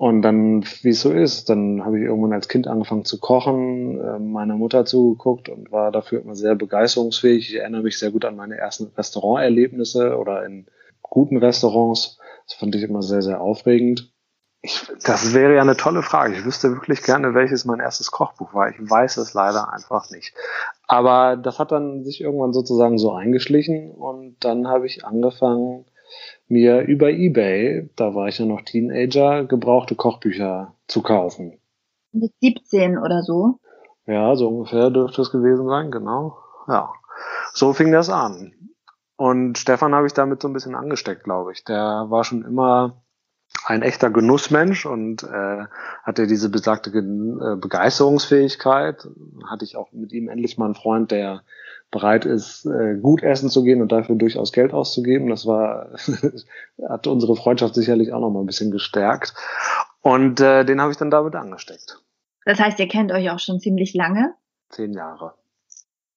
Und 0.00 0.22
dann, 0.22 0.64
wie 0.80 0.88
es 0.88 1.02
so 1.02 1.12
ist, 1.12 1.50
dann 1.50 1.84
habe 1.84 1.98
ich 1.98 2.06
irgendwann 2.06 2.32
als 2.32 2.48
Kind 2.48 2.66
angefangen 2.66 3.04
zu 3.04 3.20
kochen, 3.20 4.00
äh, 4.00 4.18
meiner 4.18 4.56
Mutter 4.56 4.86
zugeguckt 4.86 5.50
und 5.50 5.70
war 5.72 5.92
dafür 5.92 6.22
immer 6.22 6.34
sehr 6.34 6.54
begeisterungsfähig. 6.54 7.50
Ich 7.50 7.56
erinnere 7.56 7.82
mich 7.82 7.98
sehr 7.98 8.10
gut 8.10 8.24
an 8.24 8.34
meine 8.34 8.56
ersten 8.56 8.86
Restauranterlebnisse 8.96 10.16
oder 10.16 10.46
in 10.46 10.64
guten 11.02 11.36
Restaurants. 11.36 12.18
Das 12.46 12.56
fand 12.56 12.74
ich 12.76 12.82
immer 12.82 13.02
sehr, 13.02 13.20
sehr 13.20 13.42
aufregend. 13.42 14.10
Ich, 14.62 14.90
das 15.04 15.34
wäre 15.34 15.56
ja 15.56 15.60
eine 15.60 15.76
tolle 15.76 16.02
Frage. 16.02 16.32
Ich 16.34 16.46
wüsste 16.46 16.70
wirklich 16.70 17.02
gerne, 17.02 17.34
welches 17.34 17.66
mein 17.66 17.80
erstes 17.80 18.10
Kochbuch 18.10 18.54
war. 18.54 18.70
Ich 18.70 18.76
weiß 18.78 19.18
es 19.18 19.34
leider 19.34 19.70
einfach 19.70 20.08
nicht. 20.10 20.32
Aber 20.86 21.36
das 21.36 21.58
hat 21.58 21.72
dann 21.72 22.04
sich 22.04 22.22
irgendwann 22.22 22.54
sozusagen 22.54 22.96
so 22.96 23.12
eingeschlichen 23.12 23.90
und 23.90 24.36
dann 24.40 24.66
habe 24.66 24.86
ich 24.86 25.04
angefangen, 25.04 25.84
mir 26.50 26.82
über 26.82 27.10
eBay, 27.10 27.88
da 27.96 28.14
war 28.14 28.28
ich 28.28 28.38
ja 28.38 28.46
noch 28.46 28.62
Teenager, 28.62 29.44
gebrauchte 29.44 29.94
Kochbücher 29.94 30.74
zu 30.88 31.02
kaufen. 31.02 31.58
Mit 32.12 32.32
17 32.40 32.98
oder 32.98 33.22
so? 33.22 33.60
Ja, 34.06 34.34
so 34.34 34.48
ungefähr 34.48 34.90
dürfte 34.90 35.22
es 35.22 35.30
gewesen 35.30 35.66
sein, 35.68 35.90
genau. 35.90 36.36
Ja, 36.66 36.92
so 37.52 37.72
fing 37.72 37.92
das 37.92 38.10
an. 38.10 38.52
Und 39.16 39.58
Stefan 39.58 39.94
habe 39.94 40.06
ich 40.06 40.14
damit 40.14 40.42
so 40.42 40.48
ein 40.48 40.52
bisschen 40.52 40.74
angesteckt, 40.74 41.24
glaube 41.24 41.52
ich. 41.52 41.64
Der 41.64 42.06
war 42.08 42.24
schon 42.24 42.44
immer 42.44 43.02
ein 43.64 43.82
echter 43.82 44.10
Genussmensch 44.10 44.86
und 44.86 45.22
äh, 45.22 45.66
hatte 46.02 46.26
diese 46.26 46.48
besagte 46.48 46.90
äh, 46.90 47.56
Begeisterungsfähigkeit. 47.56 49.06
Hatte 49.46 49.64
ich 49.64 49.76
auch 49.76 49.92
mit 49.92 50.12
ihm 50.12 50.28
endlich 50.28 50.58
mal 50.58 50.66
einen 50.66 50.74
Freund, 50.74 51.10
der 51.10 51.42
bereit 51.90 52.24
ist, 52.24 52.66
äh, 52.66 52.96
gut 53.00 53.22
essen 53.22 53.50
zu 53.50 53.62
gehen 53.62 53.82
und 53.82 53.92
dafür 53.92 54.16
durchaus 54.16 54.52
Geld 54.52 54.72
auszugeben. 54.72 55.28
Das 55.28 55.46
war, 55.46 55.90
hat 56.88 57.06
unsere 57.06 57.36
Freundschaft 57.36 57.74
sicherlich 57.74 58.12
auch 58.12 58.20
noch 58.20 58.30
mal 58.30 58.40
ein 58.40 58.46
bisschen 58.46 58.70
gestärkt. 58.70 59.34
Und 60.00 60.40
äh, 60.40 60.64
den 60.64 60.80
habe 60.80 60.92
ich 60.92 60.98
dann 60.98 61.10
damit 61.10 61.34
angesteckt. 61.34 62.00
Das 62.44 62.58
heißt, 62.58 62.78
ihr 62.78 62.88
kennt 62.88 63.12
euch 63.12 63.30
auch 63.30 63.38
schon 63.38 63.60
ziemlich 63.60 63.94
lange? 63.94 64.34
Zehn 64.70 64.92
Jahre. 64.92 65.34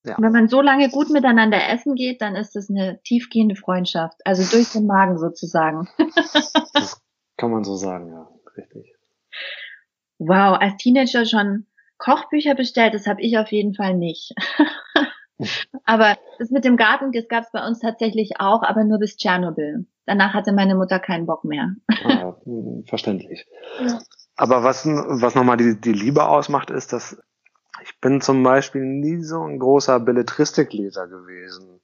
Ja. 0.05 0.17
Wenn 0.19 0.31
man 0.33 0.47
so 0.47 0.61
lange 0.61 0.89
gut 0.89 1.09
miteinander 1.09 1.69
essen 1.69 1.95
geht, 1.95 2.21
dann 2.21 2.35
ist 2.35 2.55
das 2.55 2.69
eine 2.69 3.01
tiefgehende 3.03 3.55
Freundschaft. 3.55 4.19
Also 4.25 4.43
durch 4.55 4.71
den 4.71 4.85
Magen 4.85 5.17
sozusagen. 5.17 5.87
das 6.73 7.01
kann 7.37 7.51
man 7.51 7.63
so 7.63 7.75
sagen, 7.75 8.09
ja. 8.09 8.27
Richtig. 8.55 8.93
Wow, 10.19 10.57
als 10.59 10.77
Teenager 10.77 11.25
schon 11.25 11.65
Kochbücher 11.97 12.53
bestellt, 12.53 12.93
das 12.93 13.07
habe 13.07 13.21
ich 13.21 13.37
auf 13.37 13.51
jeden 13.51 13.73
Fall 13.73 13.95
nicht. 13.95 14.33
aber 15.85 16.17
das 16.39 16.49
mit 16.49 16.65
dem 16.65 16.77
Garten, 16.77 17.11
das 17.11 17.27
gab 17.27 17.43
es 17.43 17.51
bei 17.51 17.65
uns 17.65 17.79
tatsächlich 17.79 18.39
auch, 18.39 18.63
aber 18.63 18.83
nur 18.83 18.99
bis 18.99 19.17
Tschernobyl. 19.17 19.85
Danach 20.05 20.33
hatte 20.33 20.51
meine 20.51 20.75
Mutter 20.75 20.99
keinen 20.99 21.25
Bock 21.25 21.43
mehr. 21.43 21.75
ah, 22.03 22.35
verständlich. 22.87 23.45
Aber 24.35 24.63
was, 24.63 24.85
was 24.85 25.35
nochmal 25.35 25.57
die, 25.57 25.79
die 25.79 25.93
Liebe 25.93 26.27
ausmacht, 26.27 26.71
ist, 26.71 26.91
dass 26.91 27.17
ich 27.83 27.99
bin 27.99 28.21
zum 28.21 28.43
Beispiel 28.43 28.83
nie 28.83 29.21
so 29.23 29.43
ein 29.43 29.59
großer 29.59 29.99
Belletristikleser 29.99 31.07
gewesen. 31.07 31.81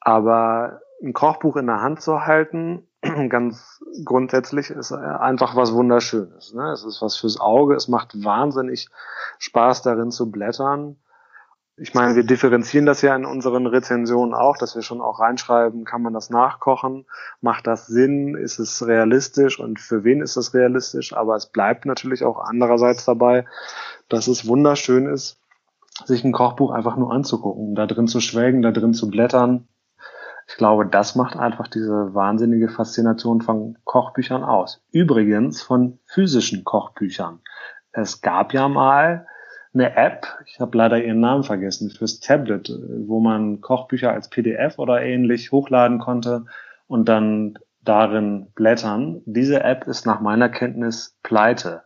Aber 0.00 0.80
ein 1.02 1.12
Kochbuch 1.12 1.56
in 1.56 1.66
der 1.66 1.80
Hand 1.80 2.00
zu 2.00 2.26
halten, 2.26 2.88
ganz 3.28 3.82
grundsätzlich 4.04 4.70
ist 4.70 4.92
einfach 4.92 5.56
was 5.56 5.72
Wunderschönes. 5.72 6.52
Ne? 6.54 6.72
Es 6.72 6.84
ist 6.84 7.00
was 7.00 7.16
fürs 7.16 7.40
Auge, 7.40 7.74
es 7.74 7.88
macht 7.88 8.24
wahnsinnig 8.24 8.88
Spaß 9.38 9.82
darin 9.82 10.10
zu 10.10 10.30
blättern. 10.30 10.96
Ich 11.82 11.94
meine, 11.94 12.14
wir 12.14 12.24
differenzieren 12.24 12.84
das 12.84 13.00
ja 13.00 13.16
in 13.16 13.24
unseren 13.24 13.66
Rezensionen 13.66 14.34
auch, 14.34 14.58
dass 14.58 14.74
wir 14.74 14.82
schon 14.82 15.00
auch 15.00 15.18
reinschreiben, 15.18 15.86
kann 15.86 16.02
man 16.02 16.12
das 16.12 16.28
nachkochen? 16.28 17.06
Macht 17.40 17.66
das 17.66 17.86
Sinn? 17.86 18.34
Ist 18.34 18.58
es 18.58 18.86
realistisch? 18.86 19.58
Und 19.58 19.80
für 19.80 20.04
wen 20.04 20.20
ist 20.20 20.36
es 20.36 20.52
realistisch? 20.52 21.14
Aber 21.14 21.36
es 21.36 21.46
bleibt 21.46 21.86
natürlich 21.86 22.22
auch 22.22 22.38
andererseits 22.38 23.06
dabei, 23.06 23.46
dass 24.10 24.28
es 24.28 24.46
wunderschön 24.46 25.06
ist, 25.06 25.38
sich 26.04 26.22
ein 26.22 26.32
Kochbuch 26.32 26.70
einfach 26.70 26.96
nur 26.96 27.14
anzugucken, 27.14 27.74
da 27.74 27.86
drin 27.86 28.08
zu 28.08 28.20
schwelgen, 28.20 28.60
da 28.60 28.72
drin 28.72 28.92
zu 28.92 29.08
blättern. 29.08 29.66
Ich 30.48 30.56
glaube, 30.56 30.84
das 30.84 31.16
macht 31.16 31.34
einfach 31.34 31.66
diese 31.66 32.12
wahnsinnige 32.12 32.68
Faszination 32.68 33.40
von 33.40 33.78
Kochbüchern 33.84 34.44
aus. 34.44 34.82
Übrigens 34.92 35.62
von 35.62 35.98
physischen 36.04 36.62
Kochbüchern. 36.62 37.40
Es 37.92 38.20
gab 38.20 38.52
ja 38.52 38.68
mal 38.68 39.26
eine 39.72 39.96
App, 39.96 40.26
ich 40.46 40.60
habe 40.60 40.76
leider 40.76 41.02
ihren 41.02 41.20
Namen 41.20 41.44
vergessen, 41.44 41.90
fürs 41.90 42.20
Tablet, 42.20 42.72
wo 43.06 43.20
man 43.20 43.60
Kochbücher 43.60 44.12
als 44.12 44.28
PDF 44.28 44.78
oder 44.78 45.02
ähnlich 45.02 45.52
hochladen 45.52 45.98
konnte 45.98 46.46
und 46.88 47.08
dann 47.08 47.58
darin 47.82 48.48
blättern. 48.54 49.22
Diese 49.26 49.62
App 49.62 49.86
ist 49.86 50.06
nach 50.06 50.20
meiner 50.20 50.48
Kenntnis 50.48 51.16
pleite. 51.22 51.82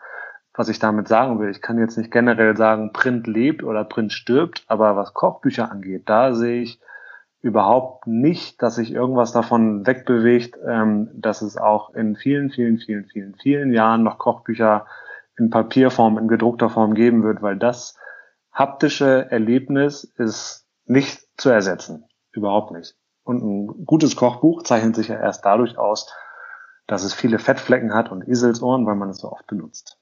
Was 0.55 0.69
ich 0.69 0.79
damit 0.79 1.09
sagen 1.09 1.41
will, 1.41 1.51
ich 1.51 1.61
kann 1.61 1.79
jetzt 1.79 1.99
nicht 1.99 2.11
generell 2.11 2.57
sagen, 2.57 2.93
Print 2.93 3.27
lebt 3.27 3.63
oder 3.65 3.85
Print 3.85 4.13
stirbt, 4.13 4.65
aber 4.69 4.97
was 4.97 5.13
Kochbücher 5.13 5.71
angeht, 5.71 6.05
da 6.07 6.33
sehe 6.33 6.63
ich 6.63 6.81
überhaupt 7.43 8.07
nicht, 8.07 8.63
dass 8.63 8.77
sich 8.77 8.93
irgendwas 8.93 9.33
davon 9.33 9.87
wegbewegt, 9.87 10.57
ähm, 10.67 11.11
dass 11.13 11.43
es 11.43 11.59
auch 11.59 11.93
in 11.95 12.17
vielen, 12.17 12.51
vielen, 12.51 12.79
vielen, 12.79 13.05
vielen, 13.05 13.35
vielen 13.35 13.73
Jahren 13.73 14.03
noch 14.03 14.19
Kochbücher 14.19 14.87
in 15.39 15.51
Papierform, 15.51 16.19
in 16.19 16.29
gedruckter 16.29 16.71
Form 16.71 16.95
geben 16.95 17.23
wird, 17.23 17.43
weil 17.43 17.57
das 17.57 17.97
haptische 18.53 19.31
Erlebnis 19.31 20.05
ist 20.05 20.67
nicht 20.85 21.21
zu 21.37 21.51
ersetzen. 21.51 22.05
Überhaupt 22.33 22.73
nicht. 22.73 22.95
Und 23.25 23.43
ein 23.43 23.85
gutes 23.87 24.17
Kochbuch 24.17 24.63
zeichnet 24.63 24.97
sich 24.97 25.09
ja 25.09 25.19
erst 25.19 25.45
dadurch 25.45 25.79
aus, 25.79 26.13
dass 26.87 27.05
es 27.05 27.15
viele 27.15 27.39
Fettflecken 27.39 27.95
hat 27.95 28.13
und 28.13 28.29
Eselsohren, 28.29 28.87
weil 28.87 28.97
man 28.97 29.09
es 29.09 29.19
so 29.19 29.33
oft 29.33 29.47
benutzt. 29.47 29.99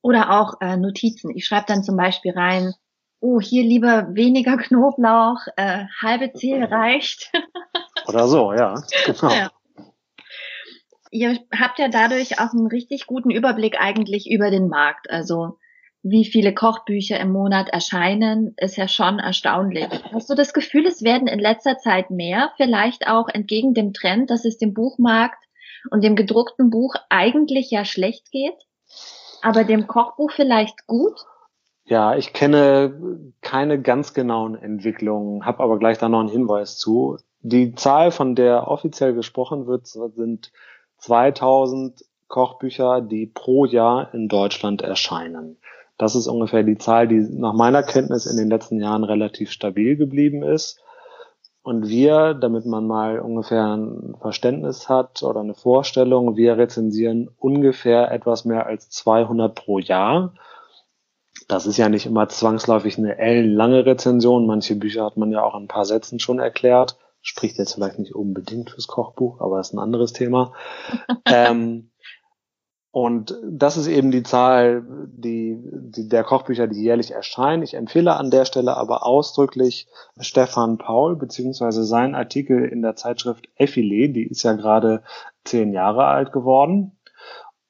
Oder 0.00 0.40
auch 0.40 0.60
äh, 0.60 0.76
Notizen. 0.76 1.30
Ich 1.30 1.46
schreibe 1.46 1.66
dann 1.68 1.84
zum 1.84 1.96
Beispiel 1.96 2.32
rein, 2.32 2.74
oh, 3.20 3.40
hier 3.40 3.62
lieber 3.62 4.14
weniger 4.14 4.56
Knoblauch, 4.56 5.46
äh, 5.56 5.84
halbe 6.02 6.32
Zehe 6.32 6.68
reicht. 6.68 7.30
Oder 8.08 8.26
so, 8.26 8.52
ja, 8.52 8.74
genau. 9.06 9.32
Ja 9.32 9.50
ihr 11.12 11.38
habt 11.56 11.78
ja 11.78 11.88
dadurch 11.88 12.40
auch 12.40 12.52
einen 12.52 12.66
richtig 12.66 13.06
guten 13.06 13.30
Überblick 13.30 13.76
eigentlich 13.78 14.28
über 14.28 14.50
den 14.50 14.68
Markt. 14.68 15.10
Also 15.10 15.58
wie 16.02 16.24
viele 16.24 16.52
Kochbücher 16.52 17.20
im 17.20 17.30
Monat 17.30 17.68
erscheinen, 17.68 18.54
ist 18.56 18.76
ja 18.76 18.88
schon 18.88 19.20
erstaunlich. 19.20 19.86
Hast 20.12 20.28
du 20.28 20.34
das 20.34 20.52
Gefühl, 20.52 20.86
es 20.86 21.02
werden 21.02 21.28
in 21.28 21.38
letzter 21.38 21.78
Zeit 21.78 22.10
mehr, 22.10 22.50
vielleicht 22.56 23.06
auch 23.06 23.28
entgegen 23.28 23.72
dem 23.72 23.92
Trend, 23.92 24.30
dass 24.30 24.44
es 24.44 24.58
dem 24.58 24.74
Buchmarkt 24.74 25.38
und 25.90 26.02
dem 26.02 26.16
gedruckten 26.16 26.70
Buch 26.70 26.96
eigentlich 27.08 27.70
ja 27.70 27.84
schlecht 27.84 28.32
geht, 28.32 28.56
aber 29.42 29.62
dem 29.62 29.86
Kochbuch 29.86 30.32
vielleicht 30.32 30.86
gut? 30.86 31.20
Ja, 31.84 32.16
ich 32.16 32.32
kenne 32.32 33.32
keine 33.42 33.80
ganz 33.80 34.14
genauen 34.14 34.56
Entwicklungen, 34.56 35.44
habe 35.44 35.62
aber 35.62 35.78
gleich 35.78 35.98
da 35.98 36.08
noch 36.08 36.20
einen 36.20 36.28
Hinweis 36.28 36.78
zu. 36.78 37.18
Die 37.40 37.74
Zahl, 37.74 38.12
von 38.12 38.34
der 38.34 38.68
offiziell 38.68 39.14
gesprochen 39.14 39.66
wird, 39.66 39.86
sind 39.86 40.52
2000 41.02 42.04
Kochbücher, 42.28 43.00
die 43.00 43.26
pro 43.26 43.64
Jahr 43.64 44.14
in 44.14 44.28
Deutschland 44.28 44.82
erscheinen. 44.82 45.58
Das 45.98 46.14
ist 46.14 46.26
ungefähr 46.26 46.62
die 46.62 46.78
Zahl, 46.78 47.06
die 47.08 47.20
nach 47.20 47.52
meiner 47.52 47.82
Kenntnis 47.82 48.26
in 48.26 48.36
den 48.36 48.48
letzten 48.48 48.80
Jahren 48.80 49.04
relativ 49.04 49.50
stabil 49.50 49.96
geblieben 49.96 50.42
ist. 50.42 50.80
Und 51.62 51.88
wir, 51.88 52.34
damit 52.34 52.66
man 52.66 52.86
mal 52.86 53.20
ungefähr 53.20 53.76
ein 53.76 54.14
Verständnis 54.20 54.88
hat 54.88 55.22
oder 55.22 55.40
eine 55.40 55.54
Vorstellung, 55.54 56.36
wir 56.36 56.56
rezensieren 56.56 57.28
ungefähr 57.38 58.10
etwas 58.10 58.44
mehr 58.44 58.66
als 58.66 58.88
200 58.90 59.54
pro 59.54 59.78
Jahr. 59.78 60.34
Das 61.48 61.66
ist 61.66 61.76
ja 61.76 61.88
nicht 61.88 62.06
immer 62.06 62.28
zwangsläufig 62.28 62.96
eine 62.98 63.18
ellenlange 63.18 63.86
Rezension. 63.86 64.46
Manche 64.46 64.76
Bücher 64.76 65.04
hat 65.04 65.16
man 65.16 65.30
ja 65.30 65.42
auch 65.42 65.54
in 65.54 65.64
ein 65.64 65.68
paar 65.68 65.84
Sätzen 65.84 66.18
schon 66.18 66.38
erklärt 66.38 66.96
spricht 67.22 67.58
jetzt 67.58 67.74
vielleicht 67.74 67.98
nicht 67.98 68.14
unbedingt 68.14 68.70
fürs 68.70 68.88
Kochbuch, 68.88 69.40
aber 69.40 69.60
ist 69.60 69.72
ein 69.72 69.78
anderes 69.78 70.12
Thema. 70.12 70.52
ähm, 71.26 71.90
und 72.90 73.34
das 73.48 73.78
ist 73.78 73.86
eben 73.86 74.10
die 74.10 74.22
Zahl 74.22 74.84
die, 75.06 75.56
die 75.64 76.08
der 76.08 76.24
Kochbücher, 76.24 76.66
die 76.66 76.82
jährlich 76.82 77.12
erscheinen. 77.12 77.62
Ich 77.62 77.72
empfehle 77.72 78.16
an 78.16 78.30
der 78.30 78.44
Stelle 78.44 78.76
aber 78.76 79.06
ausdrücklich 79.06 79.88
Stefan 80.20 80.76
Paul 80.76 81.16
beziehungsweise 81.16 81.84
sein 81.84 82.14
Artikel 82.14 82.66
in 82.66 82.82
der 82.82 82.94
Zeitschrift 82.94 83.48
Effile, 83.56 84.10
die 84.10 84.26
ist 84.26 84.42
ja 84.42 84.52
gerade 84.52 85.02
zehn 85.44 85.72
Jahre 85.72 86.04
alt 86.04 86.32
geworden. 86.32 86.98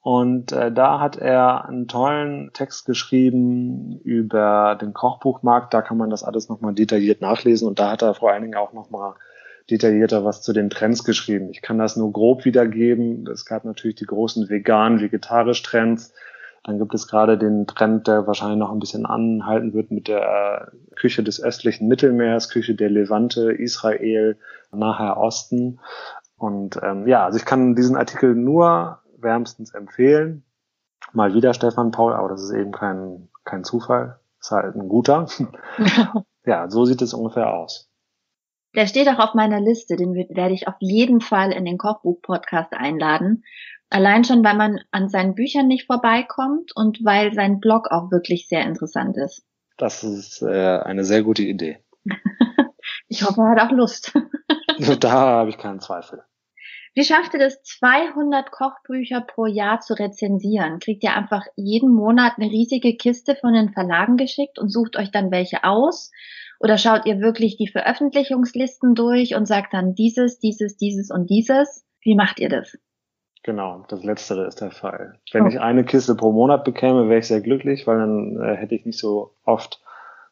Und 0.01 0.51
äh, 0.51 0.73
da 0.73 0.99
hat 0.99 1.17
er 1.17 1.67
einen 1.67 1.87
tollen 1.87 2.51
Text 2.53 2.87
geschrieben 2.87 4.01
über 4.03 4.77
den 4.81 4.93
Kochbuchmarkt. 4.93 5.73
Da 5.73 5.83
kann 5.83 5.97
man 5.97 6.11
das 6.11 6.25
alles 6.25 6.49
nochmal 6.49 6.75
detailliert 6.75 7.21
nachlesen. 7.21 7.69
Und 7.69 7.79
da 7.79 7.93
hat 7.93 8.03
er 8.03 8.15
vor 8.15 8.33
allen 8.33 8.43
Dingen 8.43 8.57
auch 8.57 8.73
nochmal 8.73 9.15
detaillierter 9.71 10.25
was 10.25 10.43
zu 10.43 10.53
den 10.53 10.71
Trends 10.71 11.05
geschrieben. 11.05 11.51
Ich 11.51 11.63
kann 11.63 11.79
das 11.79 11.97
nur 11.97 12.13
grob 12.13 12.45
wiedergeben. 12.45 13.27
Es 13.29 13.45
gab 13.45 13.65
natürlich 13.65 13.97
die 13.97 14.07
großen 14.07 14.49
vegan, 14.49 15.01
vegetarisch 15.01 15.63
Trends. 15.63 16.13
Dann 16.65 16.79
gibt 16.79 16.95
es 16.95 17.09
gerade 17.09 17.39
den 17.39 17.67
Trend, 17.67 18.07
der 18.07 18.27
wahrscheinlich 18.27 18.59
noch 18.59 18.71
ein 18.71 18.79
bisschen 18.79 19.05
anhalten 19.05 19.75
wird 19.75 19.91
mit 19.91 20.07
der 20.07 20.71
äh, 20.73 20.95
Küche 20.95 21.25
des 21.25 21.43
östlichen 21.43 21.89
Mittelmeers, 21.89 22.51
Küche 22.51 22.75
der 22.75 22.91
Levante, 22.91 23.53
Israel, 23.53 24.39
Naher 24.71 25.17
Osten. 25.17 25.81
Und 26.37 26.79
ähm, 26.83 27.07
ja, 27.09 27.25
also 27.25 27.39
ich 27.39 27.45
kann 27.45 27.75
diesen 27.75 27.97
Artikel 27.97 28.35
nur 28.35 29.01
wärmstens 29.19 29.75
empfehlen. 29.75 30.45
Mal 31.13 31.35
wieder 31.35 31.53
Stefan 31.53 31.91
Paul, 31.91 32.13
aber 32.13 32.29
das 32.29 32.43
ist 32.43 32.53
eben 32.53 32.73
kein, 32.73 33.29
kein 33.45 33.65
Zufall. 33.65 34.21
Ist 34.41 34.51
halt 34.51 34.75
ein 34.75 34.89
guter. 34.89 35.27
ja, 36.45 36.71
so 36.71 36.85
sieht 36.85 37.03
es 37.03 37.15
ungefähr 37.15 37.53
aus. 37.53 37.92
Der 38.75 38.87
steht 38.87 39.09
auch 39.09 39.19
auf 39.19 39.35
meiner 39.35 39.61
Liste, 39.61 39.97
den 39.97 40.15
werde 40.15 40.55
ich 40.55 40.67
auf 40.67 40.77
jeden 40.81 41.21
Fall 41.21 41.53
in 41.53 41.65
den 41.65 41.79
Kochbuch-Podcast 41.79 42.73
einladen. 42.73 43.45
Allein 43.91 44.25
schon, 44.25 44.43
weil 44.43 44.57
man 44.57 44.81
an 44.91 45.11
seinen 45.11 45.35
Büchern 45.35 45.69
nicht 45.69 45.87
vorbeikommt 45.87 46.75
und 46.75 47.05
weil 47.05 47.35
sein 47.35 47.61
Blog 47.61 47.89
auch 47.91 48.11
wirklich 48.11 48.49
sehr 48.49 48.65
interessant 48.65 49.19
ist. 49.19 49.45
Das 49.77 50.03
ist 50.03 50.41
äh, 50.43 50.79
eine 50.79 51.05
sehr 51.05 51.23
gute 51.23 51.43
Idee. 51.43 51.79
ich 53.09 53.23
hoffe, 53.23 53.43
er 53.43 53.51
hat 53.51 53.61
auch 53.61 53.77
Lust. 53.77 54.13
da 55.01 55.11
habe 55.11 55.51
ich 55.51 55.59
keinen 55.59 55.81
Zweifel. 55.81 56.23
Wie 56.95 57.05
schafft 57.05 57.33
ihr 57.33 57.41
das, 57.41 57.63
200 57.63 58.51
Kochbücher 58.51 59.23
pro 59.23 59.47
Jahr 59.47 59.81
zu 59.81 59.95
rezensieren? 59.95 60.79
Kriegt 60.79 61.03
ihr 61.03 61.17
einfach 61.17 61.47
jeden 61.57 61.91
Monat 61.91 62.35
eine 62.37 62.51
riesige 62.51 62.97
Kiste 62.97 63.35
von 63.35 63.55
den 63.55 63.73
Verlagen 63.73 64.19
geschickt 64.19 64.59
und 64.59 64.69
sucht 64.69 64.97
euch 64.97 65.11
dann 65.11 65.31
welche 65.31 65.65
aus? 65.65 66.11
Oder 66.63 66.79
schaut 66.79 67.07
ihr 67.07 67.21
wirklich 67.21 67.57
die 67.57 67.67
Veröffentlichungslisten 67.67 68.95
durch 68.95 69.35
und 69.35 69.47
sagt 69.47 69.75
dann 69.75 69.95
dieses, 69.95 70.39
dieses, 70.39 70.77
dieses 70.77 71.11
und 71.11 71.29
dieses? 71.29 71.85
Wie 72.03 72.15
macht 72.15 72.39
ihr 72.39 72.49
das? 72.49 72.79
Genau, 73.43 73.85
das 73.89 74.05
Letztere 74.05 74.47
ist 74.47 74.61
der 74.61 74.71
Fall. 74.71 75.19
Wenn 75.33 75.45
oh. 75.45 75.49
ich 75.49 75.59
eine 75.59 75.85
Kiste 75.85 76.15
pro 76.15 76.31
Monat 76.31 76.63
bekäme, 76.63 77.09
wäre 77.09 77.19
ich 77.19 77.27
sehr 77.27 77.41
glücklich, 77.41 77.89
weil 77.89 77.99
dann 77.99 78.41
äh, 78.41 78.55
hätte 78.55 78.77
ich 78.77 78.87
nicht 78.87 78.99
so 78.99 79.35
oft 79.45 79.83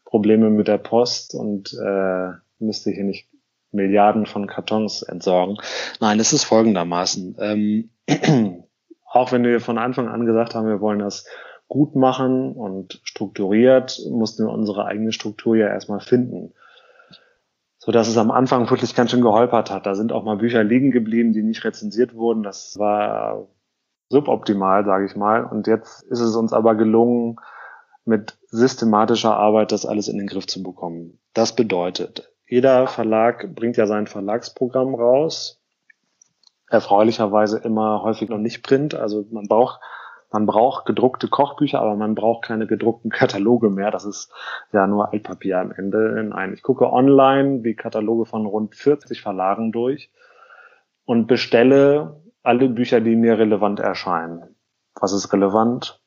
Probleme 0.04 0.50
mit 0.50 0.68
der 0.68 0.78
Post 0.78 1.34
und 1.34 1.72
äh, 1.72 2.30
müsste 2.60 2.92
hier 2.92 3.04
nicht 3.04 3.28
Milliarden 3.72 4.26
von 4.26 4.46
Kartons 4.46 5.02
entsorgen. 5.02 5.56
Nein, 6.00 6.20
es 6.20 6.32
ist 6.32 6.44
folgendermaßen. 6.44 7.36
Ähm, 7.40 7.90
auch 9.10 9.32
wenn 9.32 9.42
wir 9.42 9.60
von 9.60 9.78
Anfang 9.78 10.08
an 10.08 10.26
gesagt 10.26 10.54
haben, 10.54 10.68
wir 10.68 10.80
wollen 10.80 11.00
das 11.00 11.26
gut 11.70 11.94
machen 11.94 12.52
und 12.52 13.00
strukturiert, 13.04 14.00
mussten 14.10 14.44
wir 14.44 14.52
unsere 14.52 14.86
eigene 14.86 15.12
Struktur 15.12 15.56
ja 15.56 15.68
erstmal 15.68 16.00
finden. 16.00 16.52
So 17.78 17.92
dass 17.92 18.08
es 18.08 18.18
am 18.18 18.32
Anfang 18.32 18.68
wirklich 18.68 18.94
ganz 18.94 19.12
schön 19.12 19.22
geholpert 19.22 19.70
hat. 19.70 19.86
Da 19.86 19.94
sind 19.94 20.12
auch 20.12 20.24
mal 20.24 20.36
Bücher 20.36 20.64
liegen 20.64 20.90
geblieben, 20.90 21.32
die 21.32 21.44
nicht 21.44 21.64
rezensiert 21.64 22.14
wurden. 22.14 22.42
Das 22.42 22.76
war 22.78 23.46
suboptimal, 24.08 24.84
sage 24.84 25.06
ich 25.06 25.14
mal. 25.14 25.44
Und 25.44 25.68
jetzt 25.68 26.02
ist 26.02 26.20
es 26.20 26.34
uns 26.34 26.52
aber 26.52 26.74
gelungen, 26.74 27.36
mit 28.04 28.36
systematischer 28.48 29.36
Arbeit 29.36 29.70
das 29.70 29.86
alles 29.86 30.08
in 30.08 30.18
den 30.18 30.26
Griff 30.26 30.48
zu 30.48 30.64
bekommen. 30.64 31.20
Das 31.34 31.54
bedeutet, 31.54 32.32
jeder 32.48 32.88
Verlag 32.88 33.54
bringt 33.54 33.76
ja 33.76 33.86
sein 33.86 34.08
Verlagsprogramm 34.08 34.96
raus. 34.96 35.62
Erfreulicherweise 36.68 37.58
immer 37.58 38.02
häufig 38.02 38.28
noch 38.28 38.38
nicht 38.38 38.64
Print. 38.64 38.94
Also 38.94 39.24
man 39.30 39.46
braucht 39.46 39.80
man 40.30 40.46
braucht 40.46 40.86
gedruckte 40.86 41.28
Kochbücher, 41.28 41.80
aber 41.80 41.96
man 41.96 42.14
braucht 42.14 42.44
keine 42.44 42.66
gedruckten 42.66 43.10
Kataloge 43.10 43.68
mehr. 43.68 43.90
Das 43.90 44.04
ist 44.04 44.32
ja 44.72 44.86
nur 44.86 45.12
Altpapier 45.12 45.58
am 45.58 45.72
Ende. 45.72 46.22
Nein, 46.22 46.54
ich 46.54 46.62
gucke 46.62 46.92
online 46.92 47.60
die 47.60 47.74
Kataloge 47.74 48.26
von 48.26 48.46
rund 48.46 48.74
40 48.74 49.20
Verlagen 49.20 49.72
durch 49.72 50.10
und 51.04 51.26
bestelle 51.26 52.22
alle 52.42 52.68
Bücher, 52.68 53.00
die 53.00 53.16
mir 53.16 53.38
relevant 53.38 53.80
erscheinen. 53.80 54.56
Was 55.00 55.12
ist 55.12 55.32
relevant? 55.32 56.00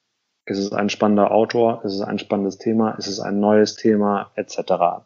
Ist 0.46 0.60
es 0.60 0.74
ein 0.74 0.89
spannender 0.89 1.32
Autor? 1.32 1.84
Ist 1.84 1.94
es 1.94 2.01
ein 2.01 2.20
spannendes 2.20 2.58
Thema? 2.58 2.92
Ist 2.92 3.08
es 3.08 3.20
ein 3.20 3.39
neues 3.39 3.75
Thema? 3.75 4.32
Etc. 4.36 4.58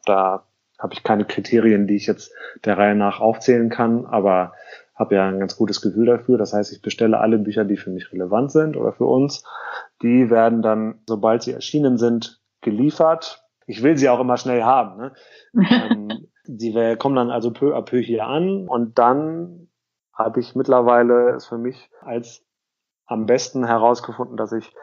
Da 0.06 0.44
habe 0.80 0.94
ich 0.94 1.04
keine 1.04 1.26
Kriterien, 1.26 1.88
die 1.88 1.96
ich 1.96 2.08
jetzt 2.08 2.32
der 2.66 2.78
Reihe 2.78 2.96
nach 2.96 3.20
aufzählen 3.20 3.70
kann, 3.70 4.06
aber 4.06 4.54
habe 4.98 5.16
ja 5.16 5.28
ein 5.28 5.40
ganz 5.40 5.56
gutes 5.56 5.82
Gefühl 5.82 6.08
dafür. 6.08 6.38
Das 6.38 6.54
heißt, 6.54 6.72
ich 6.72 6.82
bestelle 6.82 7.20
alle 7.20 7.38
Bücher, 7.38 7.66
die 7.66 7.78
für 7.78 7.92
mich 7.92 8.12
relevant 8.12 8.52
sind 8.52 8.76
oder 8.76 8.94
für 8.94 9.06
uns. 9.06 9.44
Die 10.02 10.30
werden 10.30 10.62
dann, 10.62 11.02
sobald 11.08 11.44
sie 11.44 11.54
erschienen 11.54 11.98
sind, 11.98 12.42
geliefert. 12.62 13.46
Ich 13.68 13.84
will 13.84 13.98
sie 13.98 14.10
auch 14.10 14.20
immer 14.20 14.38
schnell 14.38 14.64
haben. 14.64 14.98
Ne? 14.98 15.14
ähm, 15.54 16.28
die 16.48 16.96
kommen 16.98 17.16
dann 17.16 17.30
also 17.30 17.52
peu 17.52 17.76
à 17.76 17.82
peu 17.82 18.02
hier 18.02 18.26
an 18.26 18.68
und 18.68 18.98
dann 18.98 19.68
habe 20.14 20.40
ich 20.40 20.56
mittlerweile 20.56 21.32
es 21.32 21.46
für 21.46 21.58
mich 21.58 21.90
als 22.02 22.44
am 23.06 23.26
besten 23.26 23.66
herausgefunden, 23.66 24.38
dass 24.38 24.52
ich 24.52 24.74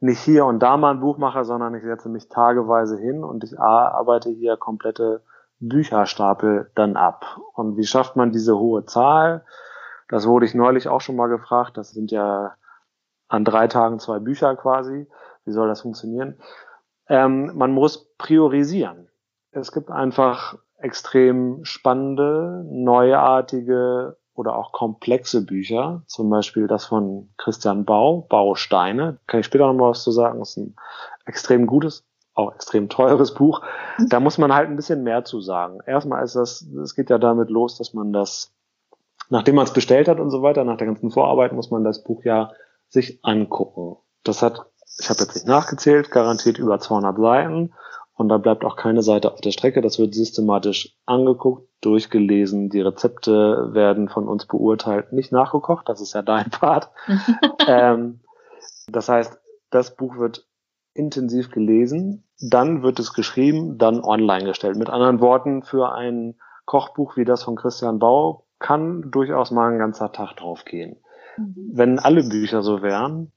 nicht 0.00 0.20
hier 0.20 0.44
und 0.44 0.60
da 0.60 0.76
mal 0.76 0.92
ein 0.92 1.00
Buch 1.00 1.18
mache, 1.18 1.44
sondern 1.44 1.74
ich 1.74 1.82
setze 1.82 2.08
mich 2.08 2.28
tageweise 2.28 2.96
hin 2.98 3.24
und 3.24 3.42
ich 3.42 3.58
arbeite 3.58 4.30
hier 4.30 4.56
komplette 4.56 5.22
Bücherstapel 5.60 6.70
dann 6.74 6.96
ab. 6.96 7.38
Und 7.54 7.76
wie 7.76 7.86
schafft 7.86 8.16
man 8.16 8.32
diese 8.32 8.58
hohe 8.58 8.84
Zahl? 8.84 9.44
Das 10.08 10.26
wurde 10.26 10.46
ich 10.46 10.54
neulich 10.54 10.88
auch 10.88 11.00
schon 11.00 11.16
mal 11.16 11.28
gefragt. 11.28 11.76
Das 11.76 11.90
sind 11.90 12.10
ja 12.10 12.54
an 13.28 13.44
drei 13.44 13.68
Tagen 13.68 13.98
zwei 13.98 14.18
Bücher 14.18 14.56
quasi. 14.56 15.06
Wie 15.44 15.52
soll 15.52 15.68
das 15.68 15.82
funktionieren? 15.82 16.40
Ähm, 17.08 17.52
man 17.54 17.72
muss 17.72 18.12
priorisieren. 18.16 19.08
Es 19.50 19.72
gibt 19.72 19.90
einfach 19.90 20.56
extrem 20.78 21.64
spannende, 21.64 22.64
neuartige 22.66 24.16
oder 24.34 24.56
auch 24.56 24.72
komplexe 24.72 25.44
Bücher. 25.44 26.02
Zum 26.06 26.30
Beispiel 26.30 26.68
das 26.68 26.84
von 26.86 27.30
Christian 27.36 27.84
Bau, 27.84 28.26
Bausteine. 28.28 29.18
Kann 29.26 29.40
ich 29.40 29.46
später 29.46 29.66
noch 29.66 29.74
mal 29.74 29.90
was 29.90 30.04
zu 30.04 30.12
sagen. 30.12 30.38
Das 30.38 30.50
ist 30.50 30.58
ein 30.58 30.76
extrem 31.26 31.66
gutes 31.66 32.07
auch 32.38 32.54
extrem 32.54 32.88
teures 32.88 33.34
Buch. 33.34 33.62
Da 33.98 34.20
muss 34.20 34.38
man 34.38 34.54
halt 34.54 34.68
ein 34.68 34.76
bisschen 34.76 35.02
mehr 35.02 35.24
zu 35.24 35.40
sagen. 35.40 35.80
Erstmal 35.86 36.24
ist 36.24 36.36
das, 36.36 36.62
es 36.62 36.94
geht 36.94 37.10
ja 37.10 37.18
damit 37.18 37.50
los, 37.50 37.76
dass 37.76 37.94
man 37.94 38.12
das, 38.12 38.52
nachdem 39.28 39.56
man 39.56 39.64
es 39.64 39.72
bestellt 39.72 40.08
hat 40.08 40.20
und 40.20 40.30
so 40.30 40.42
weiter, 40.42 40.64
nach 40.64 40.76
der 40.76 40.86
ganzen 40.86 41.10
Vorarbeit 41.10 41.52
muss 41.52 41.70
man 41.70 41.84
das 41.84 42.04
Buch 42.04 42.24
ja 42.24 42.52
sich 42.88 43.18
angucken. 43.22 43.96
Das 44.22 44.42
hat, 44.42 44.66
ich 44.98 45.10
habe 45.10 45.20
jetzt 45.20 45.34
nicht 45.34 45.46
nachgezählt, 45.46 46.10
garantiert 46.10 46.58
über 46.58 46.78
200 46.78 47.18
Seiten 47.18 47.74
und 48.14 48.28
da 48.28 48.38
bleibt 48.38 48.64
auch 48.64 48.76
keine 48.76 49.02
Seite 49.02 49.32
auf 49.32 49.40
der 49.40 49.52
Strecke. 49.52 49.80
Das 49.80 49.98
wird 49.98 50.14
systematisch 50.14 50.96
angeguckt, 51.06 51.68
durchgelesen. 51.80 52.68
Die 52.68 52.80
Rezepte 52.80 53.74
werden 53.74 54.08
von 54.08 54.28
uns 54.28 54.46
beurteilt, 54.46 55.12
nicht 55.12 55.32
nachgekocht. 55.32 55.88
Das 55.88 56.00
ist 56.00 56.14
ja 56.14 56.22
dein 56.22 56.50
Part. 56.50 56.90
ähm, 57.68 58.20
das 58.88 59.08
heißt, 59.08 59.38
das 59.70 59.94
Buch 59.94 60.18
wird 60.18 60.47
intensiv 60.94 61.50
gelesen, 61.50 62.24
dann 62.40 62.82
wird 62.82 62.98
es 62.98 63.12
geschrieben, 63.12 63.78
dann 63.78 64.02
online 64.02 64.44
gestellt. 64.44 64.76
Mit 64.76 64.90
anderen 64.90 65.20
Worten, 65.20 65.62
für 65.62 65.92
ein 65.92 66.34
Kochbuch 66.66 67.16
wie 67.16 67.24
das 67.24 67.42
von 67.42 67.56
Christian 67.56 67.98
Bau 67.98 68.44
kann 68.58 69.10
durchaus 69.10 69.50
mal 69.50 69.72
ein 69.72 69.78
ganzer 69.78 70.12
Tag 70.12 70.34
draufgehen. 70.36 70.96
Mhm. 71.36 71.70
Wenn 71.72 71.98
alle 71.98 72.24
Bücher 72.24 72.62
so 72.62 72.82
wären, 72.82 73.32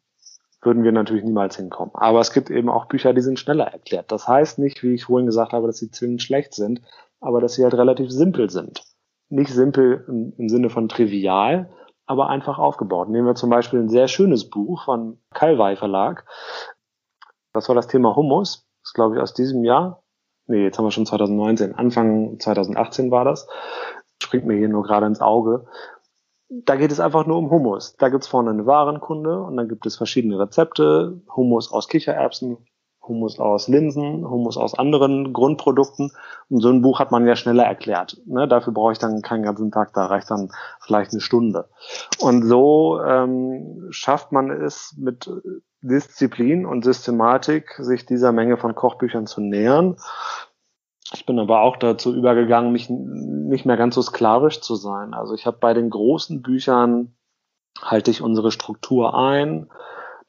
würden 0.61 0.83
wir 0.83 0.91
natürlich 0.91 1.23
niemals 1.23 1.57
hinkommen. 1.57 1.93
Aber 1.95 2.19
es 2.19 2.31
gibt 2.31 2.49
eben 2.49 2.69
auch 2.69 2.85
Bücher, 2.85 3.13
die 3.13 3.21
sind 3.21 3.39
schneller 3.39 3.65
erklärt. 3.65 4.11
Das 4.11 4.27
heißt 4.27 4.59
nicht, 4.59 4.83
wie 4.83 4.93
ich 4.93 5.05
vorhin 5.05 5.25
gesagt 5.25 5.53
habe, 5.53 5.67
dass 5.67 5.77
sie 5.77 5.89
zwingend 5.89 6.21
schlecht 6.21 6.53
sind, 6.53 6.81
aber 7.19 7.41
dass 7.41 7.53
sie 7.53 7.63
halt 7.63 7.73
relativ 7.73 8.11
simpel 8.11 8.49
sind. 8.49 8.83
Nicht 9.29 9.51
simpel 9.51 10.05
im, 10.07 10.33
im 10.37 10.49
Sinne 10.49 10.69
von 10.69 10.89
trivial, 10.89 11.69
aber 12.05 12.29
einfach 12.29 12.59
aufgebaut. 12.59 13.09
Nehmen 13.09 13.27
wir 13.27 13.35
zum 13.35 13.49
Beispiel 13.49 13.79
ein 13.79 13.89
sehr 13.89 14.07
schönes 14.07 14.49
Buch 14.49 14.85
von 14.85 15.17
Calvai 15.33 15.75
Verlag. 15.75 16.25
Das 17.53 17.67
war 17.67 17.75
das 17.75 17.87
Thema 17.87 18.15
Hummus. 18.15 18.67
Das 18.81 18.89
ist, 18.89 18.93
glaube 18.93 19.15
ich, 19.15 19.21
aus 19.21 19.33
diesem 19.33 19.63
Jahr. 19.63 20.03
Nee, 20.47 20.63
jetzt 20.63 20.77
haben 20.77 20.85
wir 20.85 20.91
schon 20.91 21.05
2019. 21.05 21.75
Anfang 21.75 22.39
2018 22.39 23.11
war 23.11 23.25
das. 23.25 23.47
Springt 24.21 24.45
mir 24.45 24.57
hier 24.57 24.69
nur 24.69 24.83
gerade 24.83 25.05
ins 25.05 25.21
Auge. 25.21 25.65
Da 26.49 26.75
geht 26.75 26.91
es 26.91 26.99
einfach 26.99 27.25
nur 27.25 27.37
um 27.37 27.49
Hummus. 27.49 27.95
Da 27.97 28.09
gibt's 28.09 28.27
vorne 28.27 28.49
eine 28.49 28.65
Warenkunde 28.65 29.41
und 29.41 29.55
dann 29.55 29.69
gibt 29.69 29.85
es 29.85 29.95
verschiedene 29.95 30.37
Rezepte. 30.37 31.21
Hummus 31.33 31.71
aus 31.71 31.87
Kichererbsen, 31.87 32.57
Hummus 33.11 33.39
aus 33.39 33.67
Linsen, 33.67 34.27
Hummus 34.27 34.55
aus 34.55 34.77
anderen 34.77 35.33
Grundprodukten. 35.33 36.11
Und 36.49 36.61
so 36.61 36.69
ein 36.69 36.81
Buch 36.81 36.99
hat 36.99 37.11
man 37.11 37.27
ja 37.27 37.35
schneller 37.35 37.65
erklärt. 37.65 38.17
Ne? 38.25 38.47
Dafür 38.47 38.73
brauche 38.73 38.93
ich 38.93 38.99
dann 38.99 39.21
keinen 39.21 39.43
ganzen 39.43 39.71
Tag, 39.71 39.93
da 39.93 40.05
reicht 40.05 40.31
dann 40.31 40.51
vielleicht 40.79 41.11
eine 41.11 41.21
Stunde. 41.21 41.67
Und 42.19 42.43
so 42.43 43.01
ähm, 43.05 43.87
schafft 43.89 44.31
man 44.31 44.49
es 44.49 44.95
mit 44.97 45.29
Disziplin 45.81 46.65
und 46.65 46.83
Systematik, 46.83 47.75
sich 47.79 48.05
dieser 48.05 48.31
Menge 48.31 48.57
von 48.57 48.75
Kochbüchern 48.75 49.27
zu 49.27 49.41
nähern. 49.41 49.97
Ich 51.13 51.25
bin 51.25 51.37
aber 51.39 51.61
auch 51.61 51.75
dazu 51.75 52.15
übergegangen, 52.15 52.71
mich 52.71 52.89
nicht 52.89 53.65
mehr 53.65 53.77
ganz 53.77 53.95
so 53.95 54.01
sklavisch 54.01 54.61
zu 54.61 54.75
sein. 54.75 55.13
Also 55.13 55.33
ich 55.33 55.45
habe 55.45 55.57
bei 55.59 55.73
den 55.73 55.89
großen 55.89 56.41
Büchern 56.41 57.15
halte 57.81 58.11
ich 58.11 58.21
unsere 58.21 58.51
Struktur 58.51 59.13
ein. 59.13 59.69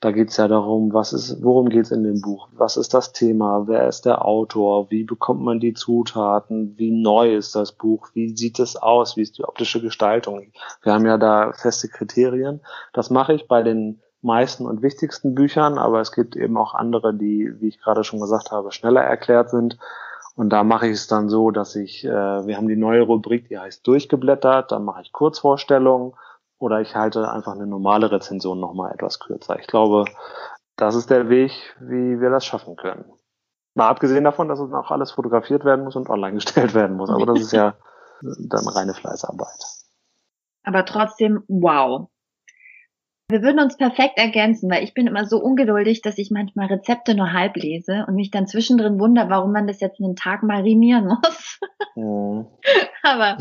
Da 0.02 0.10
geht's 0.10 0.36
ja 0.36 0.48
darum, 0.48 0.92
was 0.92 1.12
ist, 1.12 1.44
worum 1.44 1.68
geht's 1.68 1.92
in 1.92 2.02
dem 2.02 2.20
Buch? 2.20 2.48
Was 2.56 2.76
ist 2.76 2.92
das 2.92 3.12
Thema? 3.12 3.68
Wer 3.68 3.86
ist 3.86 4.04
der 4.04 4.24
Autor? 4.24 4.90
Wie 4.90 5.04
bekommt 5.04 5.42
man 5.42 5.60
die 5.60 5.74
Zutaten? 5.74 6.74
Wie 6.76 6.90
neu 6.90 7.36
ist 7.36 7.54
das 7.54 7.70
Buch? 7.70 8.08
Wie 8.12 8.36
sieht 8.36 8.58
es 8.58 8.74
aus? 8.74 9.16
Wie 9.16 9.22
ist 9.22 9.38
die 9.38 9.44
optische 9.44 9.80
Gestaltung? 9.80 10.50
Wir 10.82 10.92
haben 10.92 11.06
ja 11.06 11.18
da 11.18 11.52
feste 11.52 11.86
Kriterien. 11.86 12.62
Das 12.92 13.10
mache 13.10 13.32
ich 13.32 13.46
bei 13.46 13.62
den 13.62 14.00
meisten 14.22 14.66
und 14.66 14.82
wichtigsten 14.82 15.36
Büchern, 15.36 15.78
aber 15.78 16.00
es 16.00 16.10
gibt 16.10 16.34
eben 16.34 16.56
auch 16.56 16.74
andere, 16.74 17.14
die, 17.14 17.52
wie 17.60 17.68
ich 17.68 17.80
gerade 17.80 18.02
schon 18.02 18.18
gesagt 18.18 18.50
habe, 18.50 18.72
schneller 18.72 19.02
erklärt 19.02 19.50
sind. 19.50 19.78
Und 20.34 20.48
da 20.48 20.64
mache 20.64 20.88
ich 20.88 20.94
es 20.94 21.06
dann 21.06 21.28
so, 21.28 21.52
dass 21.52 21.76
ich, 21.76 22.04
äh, 22.04 22.08
wir 22.08 22.56
haben 22.56 22.66
die 22.66 22.74
neue 22.74 23.02
Rubrik, 23.02 23.46
die 23.46 23.58
heißt 23.58 23.86
durchgeblättert, 23.86 24.72
dann 24.72 24.84
mache 24.84 25.02
ich 25.02 25.12
Kurzvorstellungen 25.12 26.14
oder 26.62 26.81
ich 26.81 26.94
halte 26.94 27.31
einfach 27.31 27.55
eine 27.55 27.66
normale 27.66 28.12
Rezension 28.12 28.61
nochmal 28.61 28.92
etwas 28.92 29.18
kürzer. 29.18 29.59
Ich 29.59 29.66
glaube, 29.66 30.05
das 30.77 30.94
ist 30.94 31.11
der 31.11 31.29
Weg, 31.29 31.51
wie 31.81 32.20
wir 32.20 32.31
das 32.31 32.46
schaffen 32.46 32.77
können. 32.77 33.05
Mal 33.75 33.88
abgesehen 33.88 34.22
davon, 34.22 34.48
dass 34.48 34.61
es 34.61 34.72
auch 34.72 34.92
alles 34.92 35.11
fotografiert 35.11 35.64
werden 35.64 35.85
muss 35.85 35.96
und 35.96 36.09
online 36.09 36.35
gestellt 36.35 36.72
werden 36.72 36.96
muss. 36.96 37.11
Aber 37.11 37.27
das 37.27 37.40
ist 37.40 37.53
ja 37.53 37.75
dann 38.22 38.68
reine 38.68 38.94
Fleißarbeit. 38.94 39.64
Aber 40.62 40.85
trotzdem, 40.85 41.42
wow. 41.48 42.09
Wir 43.29 43.42
würden 43.42 43.61
uns 43.61 43.77
perfekt 43.77 44.18
ergänzen, 44.18 44.70
weil 44.70 44.85
ich 44.85 44.94
bin 44.94 45.09
immer 45.09 45.25
so 45.25 45.38
ungeduldig, 45.38 46.03
dass 46.03 46.18
ich 46.18 46.31
manchmal 46.31 46.66
Rezepte 46.66 47.16
nur 47.16 47.33
halb 47.33 47.57
lese 47.57 48.05
und 48.07 48.14
mich 48.14 48.31
dann 48.31 48.46
zwischendrin 48.46 49.01
wundere, 49.01 49.31
warum 49.31 49.53
man 49.53 49.66
das 49.66 49.81
jetzt 49.81 50.01
einen 50.01 50.14
Tag 50.14 50.44
marinieren 50.44 51.07
muss. 51.07 51.59
Mhm. 51.96 52.46
Aber 53.03 53.38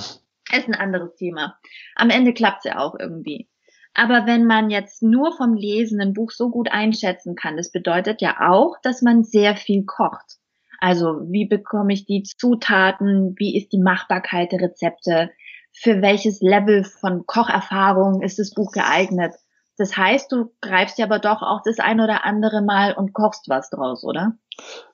ist 0.54 0.68
ein 0.68 0.76
anderes 0.76 1.16
Thema. 1.16 1.58
Am 1.96 2.10
Ende 2.10 2.34
klappt 2.34 2.66
es 2.66 2.72
ja 2.72 2.80
auch 2.80 2.96
irgendwie. 3.00 3.50
Aber 3.94 4.26
wenn 4.26 4.46
man 4.46 4.70
jetzt 4.70 5.04
nur 5.04 5.36
vom 5.36 5.54
Lesen 5.54 6.00
ein 6.00 6.14
Buch 6.14 6.32
so 6.32 6.50
gut 6.50 6.72
einschätzen 6.72 7.36
kann, 7.36 7.58
das 7.58 7.72
bedeutet 7.72 8.22
ja 8.22 8.50
auch, 8.50 8.78
dass 8.84 9.02
man 9.02 9.24
sehr 9.24 9.56
viel 9.56 9.84
kocht. 9.86 10.38
Also 10.80 11.22
wie 11.30 11.46
bekomme 11.46 11.94
ich 11.94 12.06
die 12.06 12.24
Zutaten, 12.24 13.36
wie 13.38 13.58
ist 13.58 13.72
die 13.74 13.82
Machbarkeit 13.82 14.52
der 14.52 14.62
Rezepte, 14.62 15.30
für 15.74 16.02
welches 16.02 16.42
Level 16.42 16.84
von 16.84 17.26
Kocherfahrung 17.26 18.22
ist 18.22 18.40
das 18.40 18.52
Buch 18.54 18.72
geeignet. 18.72 19.36
Das 19.78 19.96
heißt, 19.96 20.32
du 20.32 20.54
greifst 20.62 20.98
ja 20.98 21.06
aber 21.06 21.20
doch 21.20 21.42
auch 21.42 21.62
das 21.64 21.80
ein 21.80 22.00
oder 22.00 22.26
andere 22.26 22.62
Mal 22.62 22.94
und 22.94 23.14
kochst 23.14 23.48
was 23.48 23.70
draus, 23.70 24.04
oder? 24.04 24.34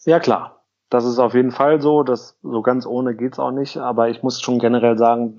Ja, 0.06 0.20
klar. 0.20 0.57
Das 0.89 1.06
ist 1.06 1.19
auf 1.19 1.34
jeden 1.34 1.52
Fall 1.52 1.82
so. 1.82 2.04
Das, 2.04 2.38
so 2.41 2.62
ganz 2.62 2.86
ohne 2.86 3.15
geht's 3.15 3.39
auch 3.39 3.52
nicht. 3.52 3.78
Aber 3.78 4.10
ich 4.10 4.23
muss 4.23 4.41
schon 4.41 4.60
generell 4.60 4.97
sagen, 4.97 5.38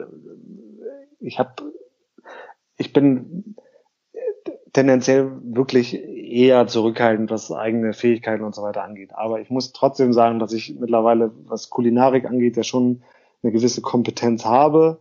ich 1.20 1.38
habe, 1.38 1.62
ich 2.76 2.92
bin 2.92 3.56
tendenziell 4.72 5.32
wirklich 5.42 5.94
eher 5.94 6.66
zurückhaltend, 6.66 7.30
was 7.30 7.50
eigene 7.50 7.92
Fähigkeiten 7.92 8.44
und 8.44 8.54
so 8.54 8.62
weiter 8.62 8.84
angeht. 8.84 9.14
Aber 9.14 9.40
ich 9.40 9.50
muss 9.50 9.72
trotzdem 9.72 10.12
sagen, 10.12 10.38
dass 10.38 10.52
ich 10.52 10.78
mittlerweile, 10.78 11.32
was 11.46 11.70
Kulinarik 11.70 12.26
angeht, 12.26 12.56
ja 12.56 12.62
schon 12.62 13.02
eine 13.42 13.52
gewisse 13.52 13.80
Kompetenz 13.80 14.44
habe. 14.44 15.00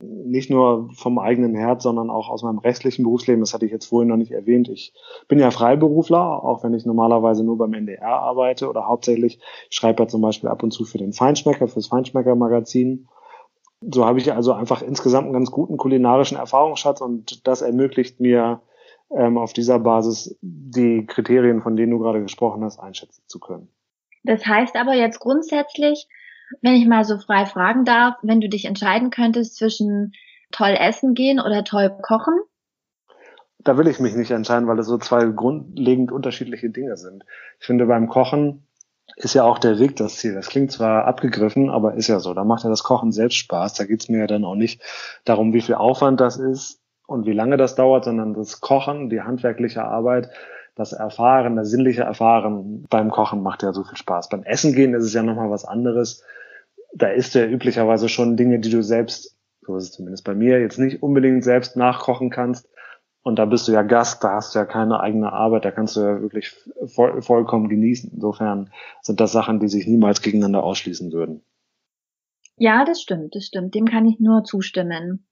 Nicht 0.00 0.48
nur 0.48 0.90
vom 0.94 1.18
eigenen 1.18 1.56
Herz, 1.56 1.82
sondern 1.82 2.08
auch 2.08 2.28
aus 2.28 2.42
meinem 2.42 2.58
restlichen 2.58 3.02
Berufsleben. 3.02 3.40
Das 3.40 3.52
hatte 3.52 3.66
ich 3.66 3.72
jetzt 3.72 3.86
vorhin 3.86 4.08
noch 4.08 4.16
nicht 4.16 4.30
erwähnt. 4.30 4.68
Ich 4.68 4.92
bin 5.26 5.40
ja 5.40 5.50
Freiberufler, 5.50 6.44
auch 6.44 6.62
wenn 6.62 6.74
ich 6.74 6.86
normalerweise 6.86 7.42
nur 7.42 7.58
beim 7.58 7.74
NDR 7.74 8.08
arbeite 8.08 8.68
oder 8.68 8.86
hauptsächlich. 8.86 9.40
Ich 9.70 9.76
schreibe 9.76 10.04
ja 10.04 10.08
zum 10.08 10.20
Beispiel 10.20 10.48
ab 10.48 10.62
und 10.62 10.70
zu 10.70 10.84
für 10.84 10.98
den 10.98 11.12
Feinschmecker, 11.12 11.66
fürs 11.66 11.88
Feinschmecker-Magazin. 11.88 13.08
So 13.80 14.04
habe 14.04 14.18
ich 14.18 14.32
also 14.32 14.52
einfach 14.52 14.82
insgesamt 14.82 15.24
einen 15.24 15.34
ganz 15.34 15.50
guten 15.50 15.76
kulinarischen 15.76 16.38
Erfahrungsschatz 16.38 17.00
und 17.00 17.46
das 17.46 17.62
ermöglicht 17.62 18.20
mir, 18.20 18.62
ähm, 19.10 19.38
auf 19.38 19.52
dieser 19.52 19.78
Basis 19.78 20.36
die 20.42 21.06
Kriterien, 21.06 21.62
von 21.62 21.76
denen 21.76 21.92
du 21.92 21.98
gerade 21.98 22.20
gesprochen 22.20 22.62
hast, 22.64 22.78
einschätzen 22.78 23.22
zu 23.26 23.38
können. 23.38 23.68
Das 24.24 24.44
heißt 24.46 24.76
aber 24.76 24.94
jetzt 24.94 25.20
grundsätzlich, 25.20 26.08
wenn 26.62 26.74
ich 26.74 26.86
mal 26.86 27.04
so 27.04 27.18
frei 27.18 27.46
fragen 27.46 27.84
darf, 27.84 28.16
wenn 28.22 28.40
du 28.40 28.48
dich 28.48 28.64
entscheiden 28.64 29.10
könntest 29.10 29.56
zwischen 29.56 30.12
toll 30.50 30.76
essen 30.78 31.14
gehen 31.14 31.40
oder 31.40 31.64
toll 31.64 31.90
kochen? 32.02 32.34
Da 33.58 33.76
will 33.76 33.88
ich 33.88 34.00
mich 34.00 34.14
nicht 34.14 34.30
entscheiden, 34.30 34.68
weil 34.68 34.76
das 34.76 34.86
so 34.86 34.98
zwei 34.98 35.26
grundlegend 35.26 36.12
unterschiedliche 36.12 36.70
Dinge 36.70 36.96
sind. 36.96 37.24
Ich 37.58 37.66
finde, 37.66 37.86
beim 37.86 38.08
Kochen 38.08 38.66
ist 39.16 39.34
ja 39.34 39.44
auch 39.44 39.58
der 39.58 39.78
Weg 39.78 39.96
das 39.96 40.16
Ziel. 40.16 40.34
Das 40.34 40.48
klingt 40.48 40.70
zwar 40.70 41.04
abgegriffen, 41.06 41.70
aber 41.70 41.94
ist 41.94 42.08
ja 42.08 42.20
so. 42.20 42.34
Da 42.34 42.44
macht 42.44 42.64
ja 42.64 42.70
das 42.70 42.84
Kochen 42.84 43.10
selbst 43.10 43.36
Spaß. 43.36 43.74
Da 43.74 43.84
geht's 43.84 44.08
mir 44.08 44.20
ja 44.20 44.26
dann 44.26 44.44
auch 44.44 44.54
nicht 44.54 44.80
darum, 45.24 45.52
wie 45.52 45.60
viel 45.60 45.74
Aufwand 45.74 46.20
das 46.20 46.36
ist 46.36 46.80
und 47.06 47.26
wie 47.26 47.32
lange 47.32 47.56
das 47.56 47.74
dauert, 47.74 48.04
sondern 48.04 48.34
das 48.34 48.60
Kochen, 48.60 49.10
die 49.10 49.22
handwerkliche 49.22 49.84
Arbeit, 49.84 50.30
das 50.78 50.92
Erfahren, 50.92 51.56
das 51.56 51.70
sinnliche 51.70 52.02
Erfahren 52.02 52.84
beim 52.88 53.10
Kochen 53.10 53.42
macht 53.42 53.64
ja 53.64 53.72
so 53.72 53.82
viel 53.82 53.96
Spaß. 53.96 54.28
Beim 54.28 54.44
Essen 54.44 54.72
gehen 54.72 54.94
ist 54.94 55.02
es 55.02 55.12
ja 55.12 55.24
nochmal 55.24 55.50
was 55.50 55.64
anderes. 55.64 56.22
Da 56.94 57.08
isst 57.08 57.34
du 57.34 57.40
ja 57.40 57.46
üblicherweise 57.46 58.08
schon 58.08 58.36
Dinge, 58.36 58.60
die 58.60 58.70
du 58.70 58.80
selbst, 58.84 59.36
so 59.62 59.76
ist 59.76 59.84
es 59.84 59.92
zumindest 59.92 60.24
bei 60.24 60.34
mir, 60.34 60.60
jetzt 60.60 60.78
nicht 60.78 61.02
unbedingt 61.02 61.42
selbst 61.42 61.76
nachkochen 61.76 62.30
kannst. 62.30 62.68
Und 63.22 63.40
da 63.40 63.44
bist 63.44 63.66
du 63.66 63.72
ja 63.72 63.82
Gast, 63.82 64.22
da 64.22 64.34
hast 64.34 64.54
du 64.54 64.60
ja 64.60 64.64
keine 64.64 65.00
eigene 65.00 65.32
Arbeit, 65.32 65.64
da 65.64 65.72
kannst 65.72 65.96
du 65.96 66.00
ja 66.00 66.22
wirklich 66.22 66.54
voll, 66.86 67.22
vollkommen 67.22 67.68
genießen. 67.68 68.12
Insofern 68.14 68.70
sind 69.02 69.18
das 69.18 69.32
Sachen, 69.32 69.58
die 69.58 69.68
sich 69.68 69.88
niemals 69.88 70.22
gegeneinander 70.22 70.62
ausschließen 70.62 71.12
würden. 71.12 71.42
Ja, 72.56 72.84
das 72.84 73.02
stimmt, 73.02 73.34
das 73.34 73.44
stimmt. 73.44 73.74
Dem 73.74 73.86
kann 73.86 74.06
ich 74.06 74.20
nur 74.20 74.44
zustimmen. 74.44 75.27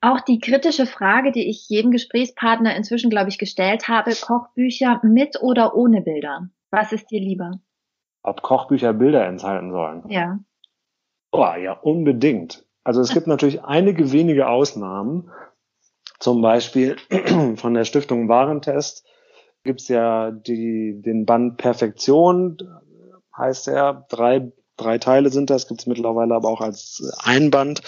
Auch 0.00 0.20
die 0.20 0.38
kritische 0.38 0.86
Frage, 0.86 1.32
die 1.32 1.48
ich 1.48 1.68
jedem 1.68 1.90
Gesprächspartner 1.90 2.76
inzwischen, 2.76 3.10
glaube 3.10 3.30
ich, 3.30 3.38
gestellt 3.38 3.88
habe, 3.88 4.12
Kochbücher 4.14 5.00
mit 5.02 5.40
oder 5.40 5.74
ohne 5.74 6.02
Bilder. 6.02 6.50
Was 6.70 6.92
ist 6.92 7.10
dir 7.10 7.20
lieber? 7.20 7.60
Ob 8.22 8.42
Kochbücher 8.42 8.92
Bilder 8.92 9.26
enthalten 9.26 9.70
sollen? 9.70 10.02
Ja. 10.08 10.38
Oh, 11.30 11.54
ja, 11.56 11.72
unbedingt. 11.72 12.64
Also 12.84 13.00
es 13.00 13.12
gibt 13.12 13.26
natürlich 13.26 13.64
einige 13.64 14.12
wenige 14.12 14.48
Ausnahmen. 14.48 15.30
Zum 16.20 16.42
Beispiel 16.42 16.96
von 17.56 17.74
der 17.74 17.84
Stiftung 17.84 18.28
Warentest 18.28 19.06
gibt's 19.62 19.88
ja 19.88 20.30
die, 20.30 21.00
den 21.02 21.24
Band 21.24 21.56
Perfektion, 21.56 22.58
heißt 23.36 23.68
er. 23.68 24.06
Drei, 24.10 24.52
drei 24.76 24.98
Teile 24.98 25.30
sind 25.30 25.50
das, 25.50 25.66
gibt's 25.66 25.86
mittlerweile 25.86 26.34
aber 26.34 26.48
auch 26.48 26.60
als 26.60 27.02
Einband. 27.22 27.82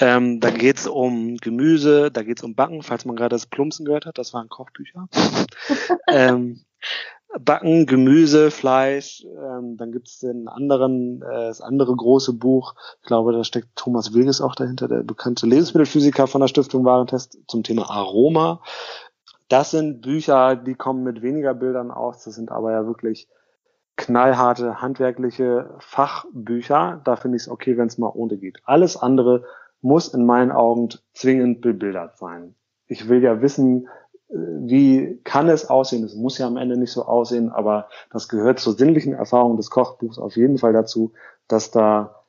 Ähm, 0.00 0.40
da 0.40 0.50
geht's 0.50 0.86
um 0.86 1.36
Gemüse, 1.38 2.10
da 2.10 2.22
geht's 2.22 2.42
um 2.42 2.54
Backen, 2.54 2.82
falls 2.82 3.04
man 3.04 3.16
gerade 3.16 3.34
das 3.34 3.46
Plumpsen 3.46 3.84
gehört 3.84 4.06
hat, 4.06 4.18
das 4.18 4.32
waren 4.32 4.48
Kochbücher. 4.48 5.08
ähm, 6.08 6.60
Backen, 7.40 7.86
Gemüse, 7.86 8.50
Fleisch, 8.50 9.24
ähm, 9.24 9.76
dann 9.76 9.92
gibt's 9.92 10.20
den 10.20 10.48
anderen, 10.48 11.20
äh, 11.22 11.48
das 11.48 11.60
andere 11.60 11.94
große 11.94 12.32
Buch, 12.32 12.74
ich 13.02 13.06
glaube, 13.06 13.32
da 13.32 13.44
steckt 13.44 13.68
Thomas 13.76 14.14
Wilges 14.14 14.40
auch 14.40 14.54
dahinter, 14.54 14.88
der 14.88 15.02
bekannte 15.02 15.46
Lebensmittelphysiker 15.46 16.26
von 16.26 16.40
der 16.40 16.48
Stiftung 16.48 16.84
Warentest 16.84 17.38
zum 17.46 17.62
Thema 17.62 17.90
Aroma. 17.90 18.62
Das 19.48 19.70
sind 19.72 20.00
Bücher, 20.00 20.56
die 20.56 20.74
kommen 20.74 21.02
mit 21.02 21.22
weniger 21.22 21.54
Bildern 21.54 21.90
aus, 21.90 22.24
das 22.24 22.34
sind 22.34 22.50
aber 22.50 22.72
ja 22.72 22.86
wirklich 22.86 23.28
knallharte, 23.96 24.80
handwerkliche 24.80 25.74
Fachbücher. 25.80 27.00
Da 27.04 27.16
finde 27.16 27.36
ich 27.36 27.42
es 27.42 27.48
okay, 27.48 27.76
wenn 27.76 27.88
es 27.88 27.98
mal 27.98 28.12
ohne 28.14 28.38
geht. 28.38 28.60
Alles 28.64 28.96
andere 28.96 29.44
muss 29.80 30.12
in 30.12 30.26
meinen 30.26 30.52
Augen 30.52 30.88
zwingend 31.14 31.60
bebildert 31.60 32.18
sein. 32.18 32.54
Ich 32.86 33.08
will 33.08 33.22
ja 33.22 33.40
wissen, 33.42 33.88
äh, 34.28 34.34
wie 34.34 35.20
kann 35.24 35.48
es 35.48 35.68
aussehen? 35.68 36.04
Es 36.04 36.14
muss 36.14 36.38
ja 36.38 36.46
am 36.46 36.56
Ende 36.56 36.76
nicht 36.76 36.92
so 36.92 37.04
aussehen, 37.04 37.50
aber 37.50 37.88
das 38.10 38.28
gehört 38.28 38.58
zur 38.58 38.74
sinnlichen 38.74 39.12
Erfahrung 39.12 39.56
des 39.56 39.70
Kochbuchs 39.70 40.18
auf 40.18 40.36
jeden 40.36 40.58
Fall 40.58 40.72
dazu, 40.72 41.12
dass 41.46 41.70
da 41.70 42.24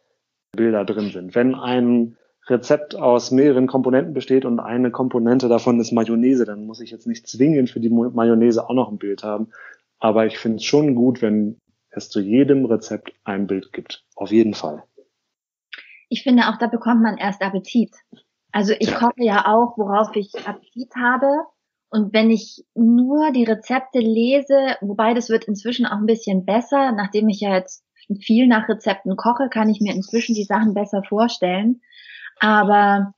Bilder 0.51 0.85
drin 0.85 1.11
sind. 1.11 1.35
Wenn 1.35 1.55
ein 1.55 2.17
Rezept 2.47 2.95
aus 2.95 3.31
mehreren 3.31 3.67
Komponenten 3.67 4.13
besteht 4.13 4.45
und 4.45 4.59
eine 4.59 4.89
Komponente 4.91 5.47
davon 5.47 5.79
ist 5.79 5.91
Mayonnaise, 5.91 6.45
dann 6.45 6.65
muss 6.65 6.79
ich 6.79 6.89
jetzt 6.89 7.05
nicht 7.05 7.27
zwingend 7.27 7.69
für 7.69 7.79
die 7.79 7.89
Mayonnaise 7.89 8.67
auch 8.67 8.73
noch 8.73 8.89
ein 8.89 8.97
Bild 8.97 9.23
haben. 9.23 9.49
Aber 9.99 10.25
ich 10.25 10.39
finde 10.39 10.57
es 10.57 10.63
schon 10.63 10.95
gut, 10.95 11.21
wenn 11.21 11.57
es 11.91 12.09
zu 12.09 12.19
jedem 12.19 12.65
Rezept 12.65 13.13
ein 13.23 13.45
Bild 13.47 13.71
gibt. 13.73 14.03
Auf 14.15 14.31
jeden 14.31 14.53
Fall 14.53 14.83
ich 16.09 16.23
finde 16.23 16.49
auch, 16.49 16.57
da 16.57 16.67
bekommt 16.67 17.01
man 17.01 17.17
erst 17.17 17.41
Appetit. 17.41 17.95
Also 18.51 18.73
ich 18.77 18.93
koche 18.95 19.23
ja 19.23 19.45
auch, 19.45 19.77
worauf 19.77 20.15
ich 20.15 20.33
Appetit 20.47 20.95
habe. 20.95 21.27
Und 21.91 22.13
wenn 22.13 22.29
ich 22.29 22.65
nur 22.75 23.31
die 23.31 23.45
Rezepte 23.45 23.99
lese, 23.99 24.75
wobei 24.81 25.13
das 25.13 25.29
wird 25.29 25.45
inzwischen 25.45 25.85
auch 25.85 25.97
ein 25.97 26.05
bisschen 26.05 26.45
besser, 26.45 26.91
nachdem 26.91 27.29
ich 27.29 27.41
ja 27.41 27.55
jetzt 27.55 27.83
viel 28.21 28.47
nach 28.47 28.67
Rezepten 28.67 29.15
koche, 29.15 29.49
kann 29.49 29.69
ich 29.69 29.81
mir 29.81 29.93
inzwischen 29.93 30.35
die 30.35 30.43
Sachen 30.43 30.73
besser 30.73 31.03
vorstellen. 31.03 31.81
Aber 32.39 33.13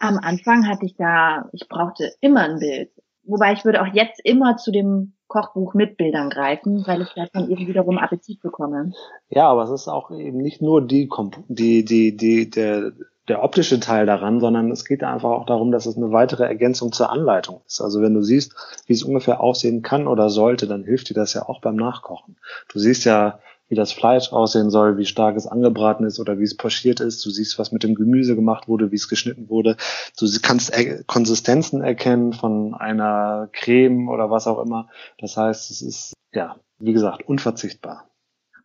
am 0.00 0.18
Anfang 0.18 0.68
hatte 0.68 0.86
ich 0.86 0.96
da, 0.96 1.48
ich 1.52 1.68
brauchte 1.68 2.12
immer 2.20 2.42
ein 2.42 2.58
Bild. 2.58 2.90
Wobei 3.24 3.52
ich 3.52 3.64
würde 3.64 3.82
auch 3.82 3.92
jetzt 3.92 4.20
immer 4.24 4.56
zu 4.56 4.72
dem 4.72 5.14
Kochbuch 5.32 5.72
mit 5.72 5.96
Bildern 5.96 6.28
greifen, 6.28 6.86
weil 6.86 7.00
ich 7.00 7.14
davon 7.14 7.50
eben 7.50 7.66
wiederum 7.66 7.96
Appetit 7.96 8.42
bekomme. 8.42 8.92
Ja, 9.30 9.48
aber 9.48 9.62
es 9.62 9.70
ist 9.70 9.88
auch 9.88 10.10
eben 10.10 10.36
nicht 10.38 10.60
nur 10.60 10.86
die, 10.86 11.08
die, 11.48 11.84
die, 11.86 12.14
die, 12.14 12.50
der, 12.50 12.92
der 13.28 13.42
optische 13.42 13.80
Teil 13.80 14.04
daran, 14.04 14.40
sondern 14.40 14.70
es 14.70 14.84
geht 14.84 15.02
einfach 15.02 15.30
auch 15.30 15.46
darum, 15.46 15.72
dass 15.72 15.86
es 15.86 15.96
eine 15.96 16.12
weitere 16.12 16.44
Ergänzung 16.44 16.92
zur 16.92 17.10
Anleitung 17.10 17.62
ist. 17.66 17.80
Also 17.80 18.02
wenn 18.02 18.12
du 18.12 18.20
siehst, 18.20 18.54
wie 18.86 18.92
es 18.92 19.04
ungefähr 19.04 19.40
aussehen 19.40 19.80
kann 19.80 20.06
oder 20.06 20.28
sollte, 20.28 20.66
dann 20.66 20.84
hilft 20.84 21.08
dir 21.08 21.14
das 21.14 21.32
ja 21.32 21.48
auch 21.48 21.62
beim 21.62 21.76
Nachkochen. 21.76 22.36
Du 22.70 22.78
siehst 22.78 23.06
ja, 23.06 23.38
wie 23.72 23.74
das 23.74 23.90
Fleisch 23.90 24.34
aussehen 24.34 24.68
soll, 24.68 24.98
wie 24.98 25.06
stark 25.06 25.34
es 25.34 25.46
angebraten 25.46 26.04
ist 26.04 26.20
oder 26.20 26.38
wie 26.38 26.42
es 26.42 26.54
pochiert 26.54 27.00
ist. 27.00 27.24
Du 27.24 27.30
siehst, 27.30 27.58
was 27.58 27.72
mit 27.72 27.82
dem 27.82 27.94
Gemüse 27.94 28.36
gemacht 28.36 28.68
wurde, 28.68 28.92
wie 28.92 28.96
es 28.96 29.08
geschnitten 29.08 29.48
wurde. 29.48 29.78
Du 30.18 30.26
kannst 30.42 30.74
Konsistenzen 31.06 31.80
erkennen 31.80 32.34
von 32.34 32.74
einer 32.74 33.48
Creme 33.50 34.10
oder 34.10 34.30
was 34.30 34.46
auch 34.46 34.62
immer. 34.62 34.90
Das 35.16 35.38
heißt, 35.38 35.70
es 35.70 35.80
ist, 35.80 36.12
ja, 36.34 36.56
wie 36.80 36.92
gesagt, 36.92 37.26
unverzichtbar. 37.26 38.11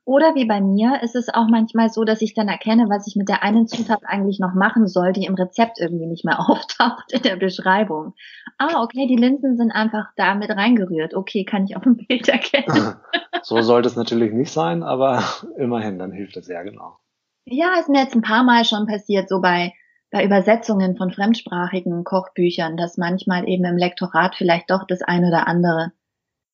Oder 0.08 0.36
wie 0.36 0.46
bei 0.46 0.62
mir 0.62 1.04
ist 1.04 1.18
es 1.18 1.28
auch 1.28 1.48
manchmal 1.50 1.90
so, 1.90 2.06
dass 2.06 2.22
ich 2.22 2.34
dann 2.34 2.48
erkenne, 2.48 2.86
was 2.88 3.08
ich 3.08 3.18
mit 3.18 3.28
der 3.28 3.44
einen 3.44 3.68
Zutat 3.68 4.04
eigentlich 4.06 4.40
noch 4.40 4.54
machen 4.54 4.88
soll, 4.88 5.12
die 5.12 5.26
im 5.26 5.36
Rezept 5.36 5.82
irgendwie 5.82 6.08
nicht 6.08 6.24
mehr 6.24 6.40
auftaucht 6.50 7.12
in 7.12 7.24
der 7.24 7.36
Beschreibung. 7.36 8.14
Ah, 8.58 8.82
okay, 8.84 9.06
die 9.06 9.18
Linsen 9.18 9.58
sind 9.58 9.70
einfach 9.70 10.06
da 10.16 10.34
mit 10.34 10.50
reingerührt. 10.50 11.14
Okay, 11.14 11.44
kann 11.44 11.66
ich 11.66 11.76
auf 11.76 11.84
dem 11.84 11.98
Bild 11.98 12.30
erkennen. 12.30 12.96
So 13.44 13.62
sollte 13.62 13.90
es 13.90 13.98
natürlich 13.98 14.32
nicht 14.32 14.50
sein, 14.50 14.82
aber 14.82 15.22
immerhin, 15.58 16.00
dann 16.00 16.14
hilft 16.14 16.38
es 16.38 16.48
ja 16.48 16.64
genau. 16.64 17.00
Ja, 17.44 17.78
ist 17.78 17.90
mir 17.90 18.00
jetzt 18.00 18.16
ein 18.16 18.22
paar 18.22 18.44
Mal 18.44 18.64
schon 18.64 18.88
passiert, 18.88 19.28
so 19.28 19.42
bei, 19.42 19.74
bei 20.10 20.24
Übersetzungen 20.24 20.96
von 20.96 21.12
fremdsprachigen 21.12 22.06
Kochbüchern, 22.06 22.78
dass 22.78 22.96
manchmal 22.96 23.50
eben 23.50 23.66
im 23.66 23.76
Lektorat 23.76 24.36
vielleicht 24.38 24.72
doch 24.72 24.88
das 24.88 25.02
eine 25.02 25.28
oder 25.28 25.50
andere 25.50 25.92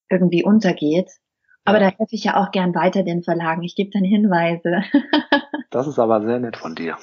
irgendwie 0.10 0.44
untergeht. 0.44 1.12
Aber 1.66 1.80
da 1.80 1.86
helfe 1.86 2.16
ich 2.16 2.26
ja 2.26 2.42
auch 2.42 2.52
gern 2.52 2.76
weiter 2.76 3.04
den 3.04 3.24
Verlagen. 3.24 3.64
Ich 3.64 3.76
gebe 3.76 3.90
dann 3.92 4.04
Hinweise. 4.04 4.84
das 5.70 5.88
ist 5.88 6.00
aber 6.00 6.22
sehr 6.22 6.40
nett 6.40 6.58
von 6.58 6.76
dir. 6.76 6.98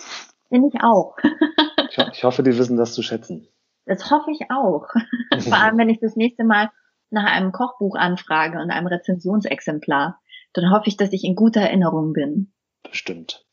Bin 0.51 0.65
ich 0.65 0.83
auch. 0.83 1.17
ich, 1.91 1.99
ho 1.99 2.05
ich 2.13 2.25
hoffe, 2.25 2.43
die 2.43 2.57
wissen 2.59 2.77
das 2.77 2.93
zu 2.93 3.03
schätzen. 3.03 3.49
Das 3.87 4.11
hoffe 4.11 4.31
ich 4.31 4.51
auch. 4.51 4.87
Vor 5.41 5.57
allem, 5.57 5.79
wenn 5.79 5.89
ich 5.89 6.01
das 6.01 6.17
nächste 6.17 6.45
Mal 6.45 6.71
nach 7.11 7.25
einem 7.25 7.53
Kochbuch 7.53 7.97
anfrage 7.97 8.61
und 8.61 8.71
einem 8.71 8.87
Rezensionsexemplar, 8.87 10.21
dann 10.53 10.71
hoffe 10.71 10.89
ich, 10.89 10.97
dass 10.97 11.13
ich 11.13 11.25
in 11.25 11.35
guter 11.35 11.61
Erinnerung 11.61 12.13
bin. 12.13 12.53
Bestimmt. 12.83 13.45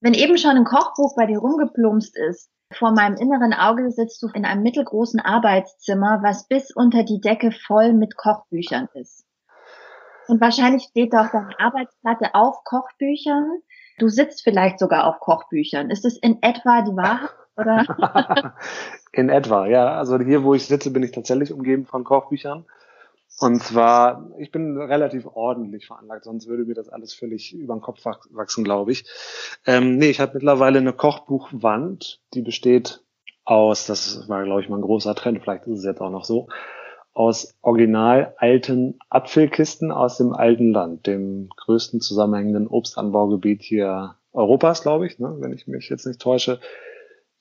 Wenn 0.00 0.14
eben 0.14 0.38
schon 0.38 0.56
ein 0.56 0.64
Kochbuch 0.64 1.14
bei 1.16 1.26
dir 1.26 1.38
rumgeplumpst 1.38 2.16
ist, 2.16 2.50
vor 2.72 2.92
meinem 2.92 3.16
inneren 3.16 3.52
Auge 3.52 3.90
sitzt 3.90 4.22
du 4.22 4.28
in 4.28 4.44
einem 4.44 4.62
mittelgroßen 4.62 5.20
Arbeitszimmer, 5.20 6.20
was 6.22 6.48
bis 6.48 6.70
unter 6.74 7.04
die 7.04 7.20
Decke 7.20 7.52
voll 7.52 7.92
mit 7.92 8.16
Kochbüchern 8.16 8.88
ist. 8.94 9.26
Und 10.28 10.40
wahrscheinlich 10.40 10.84
steht 10.84 11.12
da 11.12 11.26
auch 11.26 11.30
deine 11.30 11.58
Arbeitsplatte 11.58 12.34
auf 12.34 12.64
Kochbüchern. 12.64 13.60
Du 13.98 14.08
sitzt 14.08 14.42
vielleicht 14.42 14.78
sogar 14.78 15.06
auf 15.06 15.20
Kochbüchern. 15.20 15.90
Ist 15.90 16.04
es 16.04 16.16
in 16.16 16.42
etwa 16.42 16.82
die 16.82 16.96
Wahrheit? 16.96 17.30
Oder? 17.56 18.54
in 19.12 19.28
etwa, 19.28 19.66
ja. 19.66 19.96
Also 19.96 20.18
hier, 20.18 20.42
wo 20.44 20.54
ich 20.54 20.66
sitze, 20.66 20.90
bin 20.90 21.02
ich 21.02 21.12
tatsächlich 21.12 21.52
umgeben 21.52 21.86
von 21.86 22.04
Kochbüchern. 22.04 22.64
Und 23.40 23.62
zwar, 23.62 24.30
ich 24.38 24.52
bin 24.52 24.76
relativ 24.76 25.26
ordentlich 25.26 25.86
veranlagt, 25.86 26.24
sonst 26.24 26.46
würde 26.46 26.64
mir 26.64 26.74
das 26.74 26.88
alles 26.88 27.14
völlig 27.14 27.52
über 27.54 27.74
den 27.74 27.80
Kopf 27.80 28.04
wachsen, 28.04 28.62
glaube 28.62 28.92
ich. 28.92 29.04
Ähm, 29.66 29.96
nee, 29.96 30.10
ich 30.10 30.20
habe 30.20 30.34
mittlerweile 30.34 30.78
eine 30.78 30.92
Kochbuchwand, 30.92 32.20
die 32.34 32.42
besteht 32.42 33.02
aus, 33.44 33.86
das 33.86 34.28
war, 34.28 34.44
glaube 34.44 34.60
ich, 34.60 34.68
mal 34.68 34.76
ein 34.76 34.82
großer 34.82 35.14
Trend, 35.14 35.40
vielleicht 35.42 35.66
ist 35.66 35.78
es 35.78 35.84
jetzt 35.84 36.00
auch 36.00 36.10
noch 36.10 36.24
so, 36.24 36.48
aus 37.14 37.54
original 37.60 38.34
alten 38.38 38.98
Apfelkisten 39.10 39.92
aus 39.92 40.16
dem 40.16 40.32
alten 40.32 40.72
Land, 40.72 41.06
dem 41.06 41.50
größten 41.56 42.00
zusammenhängenden 42.00 42.66
Obstanbaugebiet 42.66 43.62
hier 43.62 44.16
Europas, 44.32 44.82
glaube 44.82 45.06
ich, 45.06 45.18
ne, 45.18 45.36
wenn 45.40 45.52
ich 45.52 45.66
mich 45.66 45.88
jetzt 45.90 46.06
nicht 46.06 46.20
täusche 46.20 46.58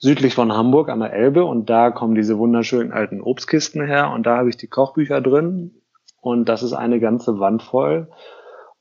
südlich 0.01 0.33
von 0.33 0.51
Hamburg 0.51 0.89
an 0.89 0.99
der 0.99 1.13
Elbe. 1.13 1.45
Und 1.45 1.69
da 1.69 1.91
kommen 1.91 2.15
diese 2.15 2.37
wunderschönen 2.37 2.91
alten 2.91 3.21
Obstkisten 3.21 3.85
her. 3.85 4.11
Und 4.11 4.25
da 4.25 4.37
habe 4.37 4.49
ich 4.49 4.57
die 4.57 4.67
Kochbücher 4.67 5.21
drin. 5.21 5.75
Und 6.19 6.49
das 6.49 6.63
ist 6.63 6.73
eine 6.73 6.99
ganze 6.99 7.39
Wand 7.39 7.63
voll. 7.63 8.09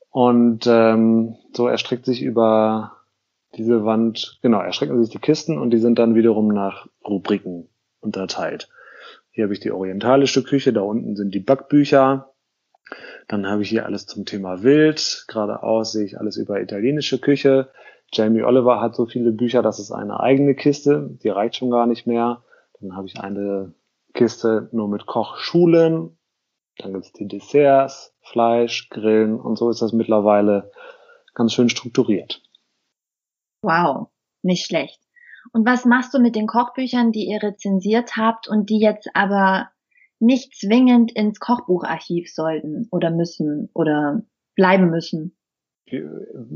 Und 0.09 0.67
ähm, 0.67 1.37
so 1.53 1.67
erstreckt 1.67 2.05
sich 2.05 2.21
über 2.21 2.97
diese 3.55 3.85
Wand, 3.85 4.39
genau, 4.41 4.59
erstrecken 4.59 5.01
sich 5.01 5.11
die 5.11 5.19
Kisten. 5.19 5.57
Und 5.57 5.69
die 5.69 5.77
sind 5.77 5.99
dann 5.99 6.15
wiederum 6.15 6.49
nach 6.49 6.87
Rubriken 7.07 7.69
unterteilt. 8.01 8.67
Hier 9.31 9.45
habe 9.45 9.53
ich 9.53 9.59
die 9.59 9.71
orientalische 9.71 10.43
Küche, 10.43 10.73
da 10.73 10.81
unten 10.81 11.15
sind 11.15 11.33
die 11.33 11.39
Backbücher. 11.39 12.33
Dann 13.27 13.47
habe 13.47 13.61
ich 13.61 13.69
hier 13.69 13.85
alles 13.85 14.05
zum 14.05 14.25
Thema 14.25 14.61
Wild. 14.61 15.25
Geradeaus 15.27 15.93
sehe 15.93 16.05
ich 16.05 16.19
alles 16.19 16.35
über 16.35 16.61
italienische 16.61 17.19
Küche. 17.19 17.71
Jamie 18.11 18.43
Oliver 18.43 18.81
hat 18.81 18.95
so 18.95 19.05
viele 19.05 19.31
Bücher, 19.31 19.61
das 19.61 19.79
ist 19.79 19.91
eine 19.91 20.19
eigene 20.19 20.53
Kiste, 20.53 21.17
die 21.23 21.29
reicht 21.29 21.55
schon 21.55 21.71
gar 21.71 21.87
nicht 21.87 22.05
mehr. 22.05 22.43
Dann 22.81 22.95
habe 22.95 23.07
ich 23.07 23.19
eine 23.21 23.73
Kiste 24.13 24.67
nur 24.73 24.89
mit 24.89 25.05
Kochschulen. 25.05 26.17
Dann 26.77 26.93
gibt's 26.93 27.13
die 27.13 27.27
Desserts, 27.27 28.13
Fleisch, 28.21 28.89
Grillen 28.89 29.39
und 29.39 29.57
so 29.57 29.69
ist 29.69 29.81
das 29.81 29.93
mittlerweile 29.93 30.71
ganz 31.33 31.53
schön 31.53 31.69
strukturiert. 31.69 32.41
Wow, 33.61 34.09
nicht 34.41 34.65
schlecht. 34.65 34.99
Und 35.53 35.65
was 35.65 35.85
machst 35.85 36.13
du 36.13 36.19
mit 36.19 36.35
den 36.35 36.47
Kochbüchern, 36.47 37.11
die 37.11 37.25
ihr 37.25 37.41
rezensiert 37.41 38.17
habt 38.17 38.47
und 38.47 38.69
die 38.69 38.79
jetzt 38.79 39.09
aber 39.13 39.69
nicht 40.19 40.55
zwingend 40.55 41.11
ins 41.11 41.39
Kochbucharchiv 41.39 42.31
sollten 42.31 42.87
oder 42.91 43.09
müssen 43.09 43.69
oder 43.73 44.21
bleiben 44.55 44.89
müssen? 44.89 45.35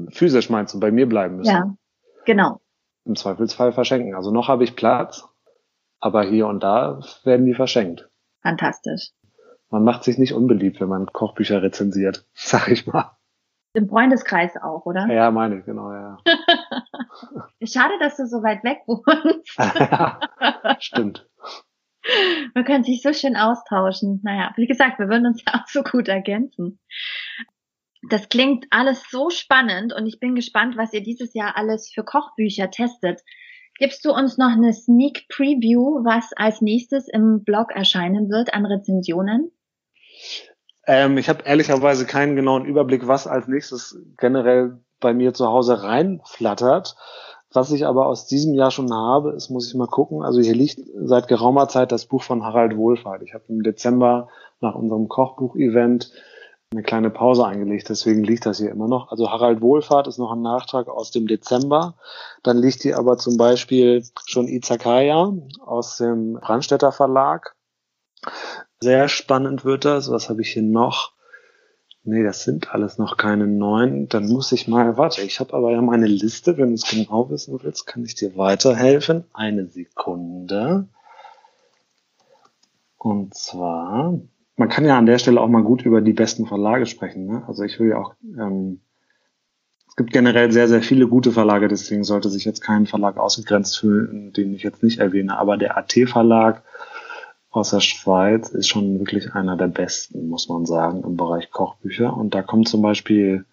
physisch 0.09 0.49
meinst 0.49 0.73
du, 0.73 0.79
bei 0.79 0.91
mir 0.91 1.07
bleiben 1.07 1.37
müssen. 1.37 1.51
Ja, 1.51 1.75
genau. 2.25 2.61
Im 3.05 3.15
Zweifelsfall 3.15 3.73
verschenken. 3.73 4.15
Also 4.15 4.31
noch 4.31 4.47
habe 4.47 4.63
ich 4.63 4.75
Platz, 4.75 5.27
aber 5.99 6.23
hier 6.23 6.47
und 6.47 6.63
da 6.63 7.01
werden 7.23 7.45
die 7.45 7.53
verschenkt. 7.53 8.09
Fantastisch. 8.41 9.11
Man 9.69 9.83
macht 9.83 10.03
sich 10.03 10.17
nicht 10.17 10.33
unbeliebt, 10.33 10.79
wenn 10.79 10.89
man 10.89 11.07
Kochbücher 11.07 11.61
rezensiert, 11.61 12.25
sag 12.33 12.69
ich 12.69 12.87
mal. 12.87 13.17
Im 13.73 13.89
Freundeskreis 13.89 14.55
auch, 14.55 14.85
oder? 14.85 15.07
Ja, 15.11 15.31
meine 15.31 15.61
genau, 15.61 15.91
ja. 15.91 16.17
Schade, 17.63 17.93
dass 17.99 18.17
du 18.17 18.25
so 18.27 18.43
weit 18.43 18.63
weg 18.63 18.79
wohnst. 18.87 19.57
Stimmt. 20.83 21.27
Man 22.53 22.65
könnte 22.65 22.91
sich 22.91 23.01
so 23.01 23.13
schön 23.13 23.35
austauschen. 23.35 24.21
Naja, 24.23 24.53
wie 24.57 24.67
gesagt, 24.67 24.99
wir 24.99 25.07
würden 25.07 25.27
uns 25.27 25.43
ja 25.45 25.55
auch 25.55 25.67
so 25.67 25.81
gut 25.81 26.07
ergänzen. 26.07 26.79
Das 28.09 28.29
klingt 28.29 28.67
alles 28.69 29.03
so 29.09 29.31
spannend 29.31 29.91
und 29.91 30.05
ich 30.05 30.19
bin 30.19 30.35
gespannt, 30.35 30.77
was 30.77 30.93
ihr 30.93 31.01
dieses 31.01 31.33
Jahr 31.33 31.57
alles 31.57 31.91
für 31.91 32.03
Kochbücher 32.03 32.69
testet. 32.69 33.21
Gibst 33.79 34.05
du 34.05 34.11
uns 34.11 34.37
noch 34.37 34.51
eine 34.51 34.71
Sneak 34.73 35.27
Preview, 35.27 36.03
was 36.05 36.31
als 36.33 36.61
nächstes 36.61 37.07
im 37.07 37.43
Blog 37.43 37.71
erscheinen 37.71 38.29
wird 38.29 38.53
an 38.53 38.65
Rezensionen? 38.65 39.51
Ähm, 40.87 41.17
ich 41.17 41.27
habe 41.29 41.43
ehrlicherweise 41.43 42.05
keinen 42.05 42.35
genauen 42.35 42.65
Überblick, 42.65 43.07
was 43.07 43.27
als 43.27 43.47
nächstes 43.47 43.99
generell 44.17 44.79
bei 44.99 45.13
mir 45.13 45.33
zu 45.33 45.47
Hause 45.47 45.83
reinflattert. 45.83 46.95
Was 47.55 47.71
ich 47.71 47.85
aber 47.85 48.07
aus 48.07 48.27
diesem 48.27 48.53
Jahr 48.53 48.69
schon 48.69 48.93
habe, 48.93 49.31
ist, 49.31 49.49
muss 49.49 49.69
ich 49.69 49.75
mal 49.75 49.87
gucken. 49.87 50.23
Also 50.23 50.41
hier 50.41 50.53
liegt 50.53 50.79
seit 51.03 51.27
geraumer 51.29 51.69
Zeit 51.69 51.91
das 51.91 52.05
Buch 52.05 52.21
von 52.21 52.43
Harald 52.43 52.75
Wohlfahrt. 52.75 53.21
Ich 53.23 53.33
habe 53.33 53.45
im 53.47 53.63
Dezember 53.63 54.27
nach 54.59 54.75
unserem 54.75 55.07
Kochbuch-Event 55.07 56.11
eine 56.71 56.83
kleine 56.83 57.09
Pause 57.09 57.45
eingelegt, 57.45 57.87
deswegen 57.87 58.23
liegt 58.23 58.45
das 58.45 58.57
hier 58.57 58.71
immer 58.71 58.89
noch. 58.89 59.09
Also 59.09 59.31
Harald 59.31 59.61
Wohlfahrt 59.61 60.07
ist 60.07 60.17
noch 60.17 60.33
ein 60.33 60.41
Nachtrag 60.41 60.89
aus 60.89 61.11
dem 61.11 61.27
Dezember. 61.27 61.95
Dann 62.43 62.57
liegt 62.57 62.81
hier 62.81 62.97
aber 62.97 63.17
zum 63.17 63.37
Beispiel 63.37 64.03
schon 64.25 64.47
Izakaya 64.47 65.31
aus 65.65 65.97
dem 65.97 66.33
Brandstätter 66.33 66.91
Verlag. 66.91 67.55
Sehr 68.81 69.07
spannend 69.07 69.63
wird 69.63 69.85
das. 69.85 70.11
Was 70.11 70.29
habe 70.29 70.41
ich 70.41 70.51
hier 70.51 70.63
noch? 70.63 71.14
Nee, 72.05 72.23
das 72.23 72.43
sind 72.43 72.71
alles 72.73 72.97
noch 72.97 73.17
keine 73.17 73.47
neuen. 73.47 74.07
Dann 74.07 74.27
muss 74.27 74.51
ich 74.51 74.67
mal, 74.67 74.95
warte, 74.97 75.21
ich 75.21 75.39
habe 75.39 75.53
aber 75.53 75.71
ja 75.71 75.81
meine 75.81 76.07
Liste. 76.07 76.57
Wenn 76.57 76.69
du 76.69 76.75
es 76.75 76.87
genau 76.87 77.29
wissen 77.29 77.59
willst, 77.61 77.87
kann 77.87 78.05
ich 78.05 78.15
dir 78.15 78.37
weiterhelfen. 78.37 79.25
Eine 79.33 79.67
Sekunde. 79.67 80.87
Und 82.97 83.33
zwar 83.33 84.19
man 84.57 84.69
kann 84.69 84.85
ja 84.85 84.97
an 84.97 85.05
der 85.05 85.17
Stelle 85.17 85.41
auch 85.41 85.49
mal 85.49 85.63
gut 85.63 85.83
über 85.83 86.01
die 86.01 86.13
besten 86.13 86.45
Verlage 86.45 86.85
sprechen. 86.85 87.25
Ne? 87.25 87.43
Also 87.47 87.63
ich 87.63 87.79
will 87.79 87.89
ja 87.89 87.97
auch, 87.97 88.15
ähm, 88.37 88.81
es 89.87 89.95
gibt 89.95 90.11
generell 90.11 90.51
sehr, 90.51 90.67
sehr 90.67 90.81
viele 90.81 91.07
gute 91.07 91.31
Verlage, 91.31 91.67
deswegen 91.67 92.03
sollte 92.03 92.29
sich 92.29 92.45
jetzt 92.45 92.61
kein 92.61 92.85
Verlag 92.85 93.17
ausgegrenzt 93.17 93.79
fühlen, 93.79 94.33
den 94.33 94.53
ich 94.53 94.63
jetzt 94.63 94.83
nicht 94.83 94.99
erwähne. 94.99 95.37
Aber 95.37 95.57
der 95.57 95.77
AT-Verlag 95.77 96.63
aus 97.55 97.71
der 97.71 97.79
Schweiz 97.79 98.49
ist 98.49 98.67
schon 98.67 98.99
wirklich 98.99 99.33
einer 99.33 99.57
der 99.57 99.67
besten, 99.67 100.29
muss 100.29 100.49
man 100.49 100.65
sagen, 100.65 101.03
im 101.03 101.15
Bereich 101.17 101.51
Kochbücher. 101.51 102.15
Und 102.15 102.35
da 102.35 102.41
kommt 102.41 102.67
zum 102.67 102.81
Beispiel 102.81 103.45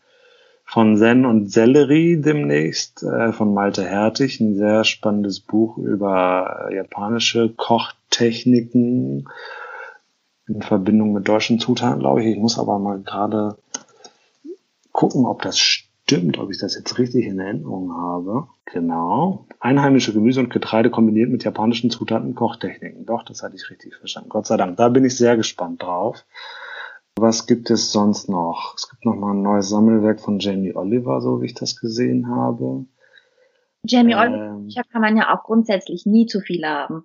von 0.64 0.96
Zen 0.96 1.26
und 1.26 1.52
Sellerie 1.52 2.20
demnächst 2.20 3.02
äh, 3.02 3.32
von 3.32 3.52
Malte 3.52 3.84
Hertig 3.84 4.40
ein 4.40 4.56
sehr 4.56 4.84
spannendes 4.84 5.40
Buch 5.40 5.76
über 5.76 6.70
japanische 6.72 7.50
Kochtechniken 7.50 9.28
in 10.48 10.62
Verbindung 10.62 11.12
mit 11.12 11.28
deutschen 11.28 11.58
Zutaten, 11.58 12.00
glaube 12.00 12.22
ich. 12.22 12.28
Ich 12.28 12.38
muss 12.38 12.58
aber 12.58 12.78
mal 12.78 13.00
gerade 13.00 13.56
gucken, 14.92 15.26
ob 15.26 15.42
das 15.42 15.58
stimmt, 16.12 16.38
ob 16.38 16.51
ich 16.51 16.59
das 16.59 16.75
jetzt 16.75 16.98
richtig 16.98 17.27
in 17.27 17.38
Erinnerung 17.38 17.94
habe. 17.94 18.48
Genau. 18.66 19.46
Einheimische 19.61 20.12
Gemüse 20.12 20.40
und 20.40 20.53
Getreide 20.53 20.90
kombiniert 20.90 21.31
mit 21.31 21.44
japanischen 21.44 21.90
Zutaten 21.90 22.29
und 22.29 22.35
Kochtechniken. 22.35 23.07
Doch, 23.07 23.22
das 23.22 23.42
hatte 23.42 23.57
ich 23.57 23.70
richtig 23.70 23.96
verstanden. 23.96 24.29
Gott 24.29 24.46
sei 24.46 24.57
Dank. 24.59 24.77
Da 24.77 24.88
bin 24.90 25.05
ich 25.05 25.16
sehr 25.16 25.37
gespannt 25.37 25.83
drauf. 25.83 26.25
Was 27.18 27.46
gibt 27.46 27.70
es 27.70 27.92
sonst 27.92 28.29
noch? 28.29 28.75
Es 28.77 28.90
gibt 28.90 29.05
noch 29.05 29.14
mal 29.14 29.33
ein 29.33 29.42
neues 29.42 29.68
Sammelwerk 29.68 30.20
von 30.20 30.38
Jamie 30.38 30.75
Oliver, 30.75 31.20
so 31.20 31.40
wie 31.40 31.46
ich 31.46 31.55
das 31.55 31.81
gesehen 31.81 32.29
habe. 32.29 32.85
Jamie 33.85 34.12
ähm, 34.12 34.18
Oliver 34.18 34.83
kann 34.90 35.01
man 35.01 35.16
ja 35.16 35.35
auch 35.35 35.44
grundsätzlich 35.44 36.05
nie 36.05 36.27
zu 36.27 36.40
viel 36.40 36.64
haben. 36.64 37.05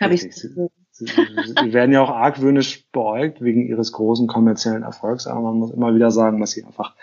Habe 0.00 0.14
ich 0.14 0.22
gesehen. 0.22 0.70
Sie, 0.90 1.06
sie 1.06 1.72
werden 1.72 1.92
ja 1.92 2.02
auch 2.02 2.10
argwöhnisch 2.10 2.86
beäugt 2.90 3.40
wegen 3.40 3.66
ihres 3.66 3.92
großen 3.92 4.26
kommerziellen 4.26 4.82
Erfolgs, 4.82 5.26
aber 5.26 5.40
man 5.40 5.54
muss 5.54 5.70
immer 5.70 5.94
wieder 5.94 6.10
sagen, 6.10 6.38
dass 6.38 6.50
sie 6.50 6.64
einfach 6.64 6.94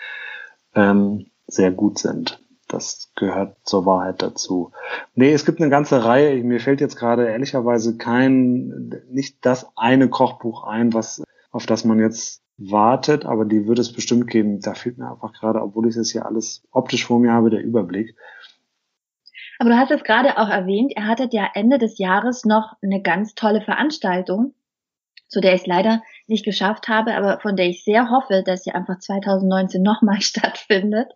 ähm, 0.74 1.26
sehr 1.46 1.70
gut 1.70 1.98
sind. 1.98 2.40
Das 2.68 3.10
gehört 3.16 3.56
zur 3.64 3.84
Wahrheit 3.84 4.22
dazu. 4.22 4.70
Nee, 5.14 5.32
es 5.32 5.44
gibt 5.44 5.60
eine 5.60 5.70
ganze 5.70 6.04
Reihe. 6.04 6.42
Mir 6.44 6.60
fällt 6.60 6.80
jetzt 6.80 6.96
gerade 6.96 7.26
ehrlicherweise 7.26 7.96
kein, 7.96 9.02
nicht 9.10 9.44
das 9.44 9.66
eine 9.76 10.08
Kochbuch 10.08 10.64
ein, 10.64 10.94
was, 10.94 11.22
auf 11.50 11.66
das 11.66 11.84
man 11.84 11.98
jetzt 11.98 12.42
wartet, 12.56 13.24
aber 13.24 13.44
die 13.44 13.66
wird 13.66 13.78
es 13.78 13.92
bestimmt 13.92 14.28
geben. 14.28 14.60
Da 14.60 14.74
fehlt 14.74 14.98
mir 14.98 15.10
einfach 15.10 15.32
gerade, 15.32 15.60
obwohl 15.62 15.88
ich 15.88 15.96
das 15.96 16.10
hier 16.10 16.26
alles 16.26 16.62
optisch 16.70 17.06
vor 17.06 17.18
mir 17.18 17.32
habe, 17.32 17.50
der 17.50 17.62
Überblick. 17.62 18.14
Aber 19.58 19.70
du 19.70 19.76
hast 19.76 19.90
es 19.90 20.04
gerade 20.04 20.38
auch 20.38 20.48
erwähnt, 20.48 20.92
ihr 20.96 21.06
hattet 21.06 21.34
ja 21.34 21.48
Ende 21.54 21.78
des 21.78 21.98
Jahres 21.98 22.44
noch 22.44 22.76
eine 22.82 23.02
ganz 23.02 23.34
tolle 23.34 23.60
Veranstaltung, 23.60 24.54
zu 25.30 25.40
der 25.40 25.54
ich 25.54 25.62
es 25.62 25.66
leider 25.66 26.02
nicht 26.26 26.44
geschafft 26.44 26.88
habe, 26.88 27.14
aber 27.14 27.40
von 27.40 27.56
der 27.56 27.66
ich 27.66 27.84
sehr 27.84 28.10
hoffe, 28.10 28.42
dass 28.44 28.64
sie 28.64 28.72
einfach 28.72 28.98
2019 28.98 29.82
nochmal 29.82 30.20
stattfindet 30.20 31.12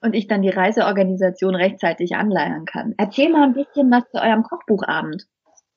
und 0.00 0.14
ich 0.14 0.28
dann 0.28 0.42
die 0.42 0.50
Reiseorganisation 0.50 1.54
rechtzeitig 1.54 2.14
anleiern 2.14 2.66
kann. 2.66 2.94
Erzähl 2.98 3.30
mal 3.30 3.42
ein 3.42 3.54
bisschen 3.54 3.90
was 3.90 4.08
zu 4.10 4.22
eurem 4.22 4.42
Kochbuchabend. 4.44 5.26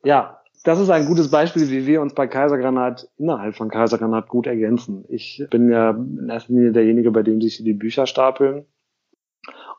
Ja, 0.04 0.42
das 0.64 0.80
ist 0.80 0.90
ein 0.90 1.06
gutes 1.06 1.32
Beispiel, 1.32 1.70
wie 1.70 1.88
wir 1.88 2.02
uns 2.02 2.14
bei 2.14 2.28
Kaisergranat 2.28 3.08
innerhalb 3.18 3.56
von 3.56 3.70
Kaisergranat 3.70 4.28
gut 4.28 4.48
ergänzen. 4.48 5.06
Ich 5.08 5.44
bin 5.50 5.70
ja 5.70 5.92
in 5.92 6.30
erster 6.30 6.54
Linie 6.54 6.72
derjenige, 6.74 7.12
bei 7.12 7.24
dem 7.24 7.42
sich 7.42 7.64
die 7.64 7.74
Bücher 7.74 8.06
stapeln 8.06 8.66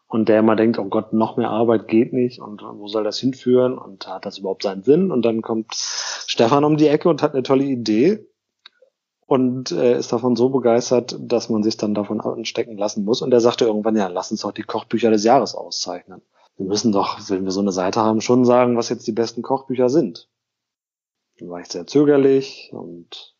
und 0.08 0.28
der 0.28 0.40
immer 0.40 0.56
denkt, 0.56 0.78
oh 0.78 0.86
Gott, 0.86 1.12
noch 1.12 1.36
mehr 1.36 1.50
Arbeit 1.50 1.86
geht 1.86 2.12
nicht 2.12 2.40
und 2.40 2.62
wo 2.62 2.88
soll 2.88 3.04
das 3.04 3.18
hinführen 3.18 3.78
und 3.78 4.08
hat 4.08 4.24
das 4.24 4.38
überhaupt 4.38 4.62
seinen 4.62 4.82
Sinn? 4.82 5.12
Und 5.12 5.22
dann 5.22 5.42
kommt 5.42 5.74
Stefan 5.74 6.64
um 6.64 6.78
die 6.78 6.88
Ecke 6.88 7.08
und 7.10 7.22
hat 7.22 7.34
eine 7.34 7.42
tolle 7.42 7.64
Idee 7.64 8.26
und 9.26 9.70
äh, 9.70 9.98
ist 9.98 10.10
davon 10.10 10.34
so 10.34 10.48
begeistert, 10.48 11.14
dass 11.20 11.50
man 11.50 11.62
sich 11.62 11.76
dann 11.76 11.94
davon 11.94 12.22
anstecken 12.22 12.78
lassen 12.78 13.04
muss. 13.04 13.20
Und 13.20 13.32
er 13.32 13.40
sagte 13.40 13.66
irgendwann, 13.66 13.96
ja, 13.96 14.08
lass 14.08 14.30
uns 14.30 14.40
doch 14.40 14.52
die 14.52 14.62
Kochbücher 14.62 15.10
des 15.10 15.24
Jahres 15.24 15.54
auszeichnen. 15.54 16.22
Wir 16.56 16.66
müssen 16.66 16.90
doch, 16.90 17.20
wenn 17.28 17.44
wir 17.44 17.50
so 17.50 17.60
eine 17.60 17.70
Seite 17.70 18.00
haben, 18.00 18.22
schon 18.22 18.46
sagen, 18.46 18.78
was 18.78 18.88
jetzt 18.88 19.06
die 19.06 19.12
besten 19.12 19.42
Kochbücher 19.42 19.90
sind. 19.90 20.28
Dann 21.38 21.50
war 21.50 21.60
ich 21.60 21.68
sehr 21.68 21.86
zögerlich 21.86 22.70
und 22.72 23.36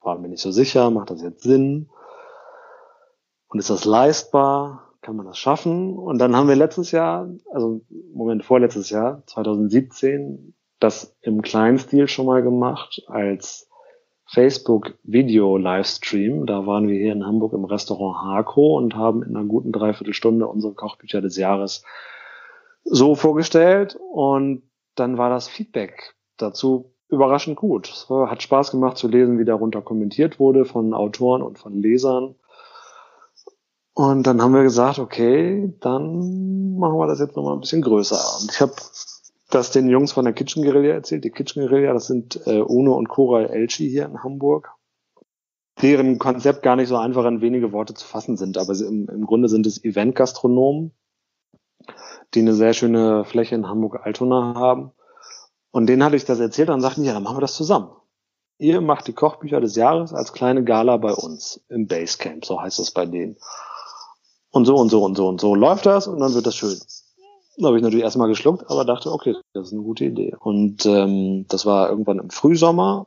war 0.00 0.18
mir 0.18 0.28
nicht 0.28 0.42
so 0.42 0.50
sicher, 0.50 0.90
macht 0.90 1.10
das 1.10 1.22
jetzt 1.22 1.44
Sinn? 1.44 1.88
Und 3.46 3.60
ist 3.60 3.70
das 3.70 3.84
leistbar? 3.84 4.91
Kann 5.02 5.16
man 5.16 5.26
das 5.26 5.38
schaffen? 5.38 5.98
Und 5.98 6.18
dann 6.18 6.34
haben 6.34 6.48
wir 6.48 6.56
letztes 6.56 6.92
Jahr, 6.92 7.28
also 7.52 7.82
Moment, 8.14 8.44
vorletztes 8.44 8.88
Jahr, 8.90 9.22
2017, 9.26 10.54
das 10.78 11.16
im 11.20 11.42
kleinen 11.42 11.78
Stil 11.78 12.08
schon 12.08 12.26
mal 12.26 12.42
gemacht 12.42 13.02
als 13.08 13.68
Facebook 14.26 14.94
Video 15.02 15.58
Livestream. 15.58 16.46
Da 16.46 16.66
waren 16.66 16.88
wir 16.88 16.96
hier 16.96 17.12
in 17.12 17.26
Hamburg 17.26 17.52
im 17.52 17.64
Restaurant 17.64 18.24
Hako 18.24 18.78
und 18.78 18.96
haben 18.96 19.22
in 19.22 19.36
einer 19.36 19.44
guten 19.46 19.72
Dreiviertelstunde 19.72 20.46
unsere 20.46 20.72
Kochbücher 20.74 21.20
des 21.20 21.36
Jahres 21.36 21.84
so 22.84 23.14
vorgestellt 23.14 23.98
und 24.12 24.62
dann 24.94 25.18
war 25.18 25.30
das 25.30 25.48
Feedback 25.48 26.14
dazu 26.36 26.94
überraschend 27.08 27.56
gut. 27.56 27.88
Es 27.88 28.08
hat 28.08 28.42
Spaß 28.42 28.70
gemacht 28.70 28.96
zu 28.96 29.06
lesen, 29.06 29.38
wie 29.38 29.44
darunter 29.44 29.82
kommentiert 29.82 30.40
wurde 30.40 30.64
von 30.64 30.94
Autoren 30.94 31.42
und 31.42 31.58
von 31.58 31.74
Lesern. 31.74 32.34
Und 33.94 34.26
dann 34.26 34.40
haben 34.40 34.54
wir 34.54 34.62
gesagt, 34.62 34.98
okay, 34.98 35.74
dann 35.80 36.78
machen 36.78 36.98
wir 36.98 37.06
das 37.06 37.20
jetzt 37.20 37.36
nochmal 37.36 37.54
ein 37.54 37.60
bisschen 37.60 37.82
größer. 37.82 38.20
Und 38.40 38.50
ich 38.50 38.60
habe 38.60 38.72
das 39.50 39.70
den 39.70 39.88
Jungs 39.88 40.12
von 40.12 40.24
der 40.24 40.32
Kitchen 40.32 40.62
Guerilla 40.62 40.94
erzählt. 40.94 41.24
Die 41.24 41.30
Kitchen 41.30 41.66
Guerilla, 41.66 41.92
das 41.92 42.06
sind 42.06 42.40
äh, 42.46 42.60
Uno 42.60 42.94
und 42.94 43.08
Koral 43.08 43.50
Elchi 43.50 43.90
hier 43.90 44.06
in 44.06 44.22
Hamburg, 44.22 44.72
deren 45.82 46.18
Konzept 46.18 46.62
gar 46.62 46.76
nicht 46.76 46.88
so 46.88 46.96
einfach 46.96 47.26
in 47.26 47.42
wenige 47.42 47.72
Worte 47.72 47.92
zu 47.92 48.06
fassen 48.06 48.38
sind. 48.38 48.56
Aber 48.56 48.74
sie, 48.74 48.86
im, 48.86 49.08
im 49.08 49.26
Grunde 49.26 49.50
sind 49.50 49.66
es 49.66 49.84
Event-Gastronomen, 49.84 50.92
die 52.32 52.40
eine 52.40 52.54
sehr 52.54 52.72
schöne 52.72 53.26
Fläche 53.26 53.54
in 53.56 53.68
Hamburg-Altona 53.68 54.54
haben. 54.54 54.92
Und 55.70 55.86
denen 55.86 56.02
hatte 56.02 56.16
ich 56.16 56.24
das 56.24 56.40
erzählt 56.40 56.70
und 56.70 56.80
sagten, 56.80 57.04
ja, 57.04 57.12
dann 57.12 57.22
machen 57.22 57.36
wir 57.36 57.42
das 57.42 57.54
zusammen. 57.54 57.90
Ihr 58.58 58.80
macht 58.80 59.06
die 59.06 59.12
Kochbücher 59.12 59.60
des 59.60 59.76
Jahres 59.76 60.14
als 60.14 60.32
kleine 60.32 60.64
Gala 60.64 60.96
bei 60.96 61.12
uns 61.12 61.62
im 61.68 61.88
Basecamp, 61.88 62.44
so 62.44 62.60
heißt 62.60 62.78
das 62.78 62.92
bei 62.92 63.04
denen. 63.04 63.36
Und 64.52 64.66
so 64.66 64.76
und 64.76 64.90
so 64.90 65.04
und 65.04 65.16
so 65.16 65.28
und 65.28 65.40
so 65.40 65.54
läuft 65.54 65.86
das 65.86 66.06
und 66.06 66.20
dann 66.20 66.34
wird 66.34 66.46
das 66.46 66.54
schön. 66.54 66.78
Da 67.56 67.66
habe 67.66 67.76
ich 67.76 67.82
natürlich 67.82 68.04
erstmal 68.04 68.28
geschluckt, 68.28 68.70
aber 68.70 68.84
dachte, 68.84 69.10
okay, 69.10 69.34
das 69.54 69.68
ist 69.68 69.72
eine 69.72 69.82
gute 69.82 70.04
Idee. 70.04 70.34
Und 70.38 70.86
ähm, 70.86 71.46
das 71.48 71.66
war 71.66 71.90
irgendwann 71.90 72.18
im 72.18 72.30
Frühsommer 72.30 73.06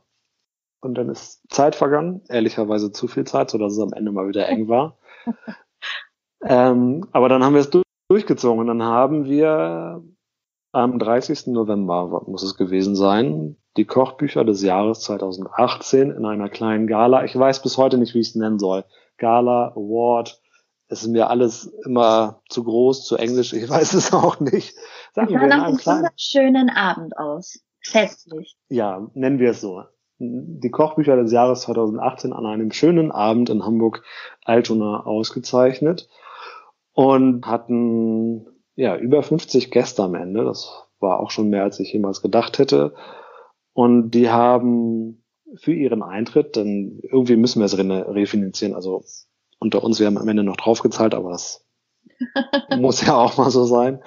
und 0.81 0.95
dann 0.95 1.10
ist 1.10 1.41
Zeit 1.49 1.75
vergangen, 1.75 2.21
ehrlicherweise 2.29 2.91
zu 2.91 3.08
viel 3.08 3.25
Zeit, 3.25 3.49
so 3.49 3.58
dass 3.58 3.73
es 3.73 3.79
am 3.79 3.93
Ende 3.93 4.12
mal 4.12 4.27
wieder 4.27 4.47
eng 4.47 4.67
war. 4.67 4.97
ähm, 6.43 7.08
aber 7.12 7.29
dann 7.29 7.43
haben 7.43 7.53
wir 7.53 7.62
es 7.62 7.71
durchgezogen 8.10 8.60
und 8.60 8.67
dann 8.67 8.84
haben 8.84 9.25
wir 9.25 10.03
am 10.71 10.99
30. 10.99 11.47
November, 11.47 12.23
muss 12.27 12.43
es 12.43 12.58
gewesen 12.58 12.95
sein, 12.95 13.55
die 13.77 13.86
Kochbücher 13.86 14.43
des 14.43 14.62
Jahres 14.62 15.01
2018 15.01 16.12
in 16.12 16.25
einer 16.25 16.49
kleinen 16.49 16.86
Gala. 16.86 17.23
Ich 17.23 17.38
weiß 17.38 17.62
bis 17.62 17.77
heute 17.77 17.97
nicht, 17.97 18.13
wie 18.13 18.19
ich 18.19 18.29
es 18.29 18.36
nennen 18.36 18.60
soll. 18.60 18.84
Gala, 19.17 19.69
Award, 19.75 20.41
es 20.87 21.01
ist 21.01 21.09
mir 21.09 21.29
alles 21.29 21.65
immer 21.85 22.41
zu 22.49 22.63
groß, 22.63 23.05
zu 23.05 23.17
englisch, 23.17 23.53
ich 23.53 23.69
weiß 23.69 23.93
es 23.93 24.13
auch 24.13 24.39
nicht. 24.39 24.75
Sagen 25.13 25.29
wir 25.29 25.47
nach 25.47 25.65
einem 25.65 25.77
kleinen... 25.77 26.09
schönen 26.17 26.69
Abend 26.69 27.17
aus. 27.17 27.59
Festlich. 27.81 28.57
Ja, 28.67 29.07
nennen 29.13 29.39
wir 29.39 29.51
es 29.51 29.61
so. 29.61 29.83
Die 30.17 30.71
Kochbücher 30.71 31.17
des 31.17 31.31
Jahres 31.31 31.61
2018 31.61 32.33
an 32.33 32.45
einem 32.45 32.71
schönen 32.71 33.11
Abend 33.11 33.49
in 33.49 33.63
Hamburg-Altona 33.63 35.05
ausgezeichnet 35.05 36.07
und 36.93 37.45
hatten 37.45 38.47
ja 38.75 38.95
über 38.95 39.23
50 39.23 39.71
Gäste 39.71 40.03
am 40.03 40.15
Ende. 40.15 40.45
Das 40.45 40.87
war 40.99 41.19
auch 41.19 41.31
schon 41.31 41.49
mehr, 41.49 41.63
als 41.63 41.79
ich 41.79 41.91
jemals 41.91 42.21
gedacht 42.21 42.59
hätte. 42.59 42.93
Und 43.73 44.11
die 44.11 44.29
haben 44.29 45.23
für 45.57 45.73
ihren 45.73 46.01
Eintritt, 46.01 46.55
denn 46.55 46.99
irgendwie 47.03 47.35
müssen 47.35 47.59
wir 47.59 47.65
es 47.65 47.77
refinanzieren, 47.77 48.73
also 48.73 49.03
unter 49.65 49.84
uns, 49.84 49.99
wir 49.99 50.08
haben 50.08 50.17
am 50.17 50.28
Ende 50.28 50.43
noch 50.43 50.58
draufgezahlt, 50.58 51.13
aber 51.13 51.32
das 51.32 51.65
muss 52.78 53.06
ja 53.06 53.15
auch 53.15 53.38
mal 53.38 53.49
so 53.49 53.65
sein, 53.65 54.01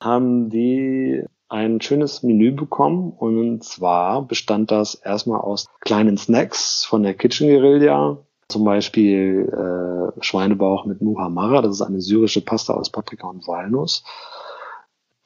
haben 0.00 0.50
die 0.50 1.22
ein 1.48 1.80
schönes 1.80 2.22
Menü 2.22 2.52
bekommen 2.52 3.12
und 3.12 3.62
zwar 3.62 4.22
bestand 4.22 4.70
das 4.70 4.94
erstmal 4.94 5.40
aus 5.40 5.66
kleinen 5.80 6.16
Snacks 6.16 6.84
von 6.84 7.02
der 7.02 7.14
Kitchen 7.14 7.48
Guerilla, 7.48 8.18
zum 8.48 8.64
Beispiel 8.64 9.48
äh, 9.52 10.24
Schweinebauch 10.24 10.86
mit 10.86 11.02
Muhammara, 11.02 11.62
das 11.62 11.76
ist 11.76 11.82
eine 11.82 12.00
syrische 12.00 12.40
Pasta 12.40 12.74
aus 12.74 12.90
Paprika 12.90 13.28
und 13.28 13.46
Walnuss. 13.46 14.02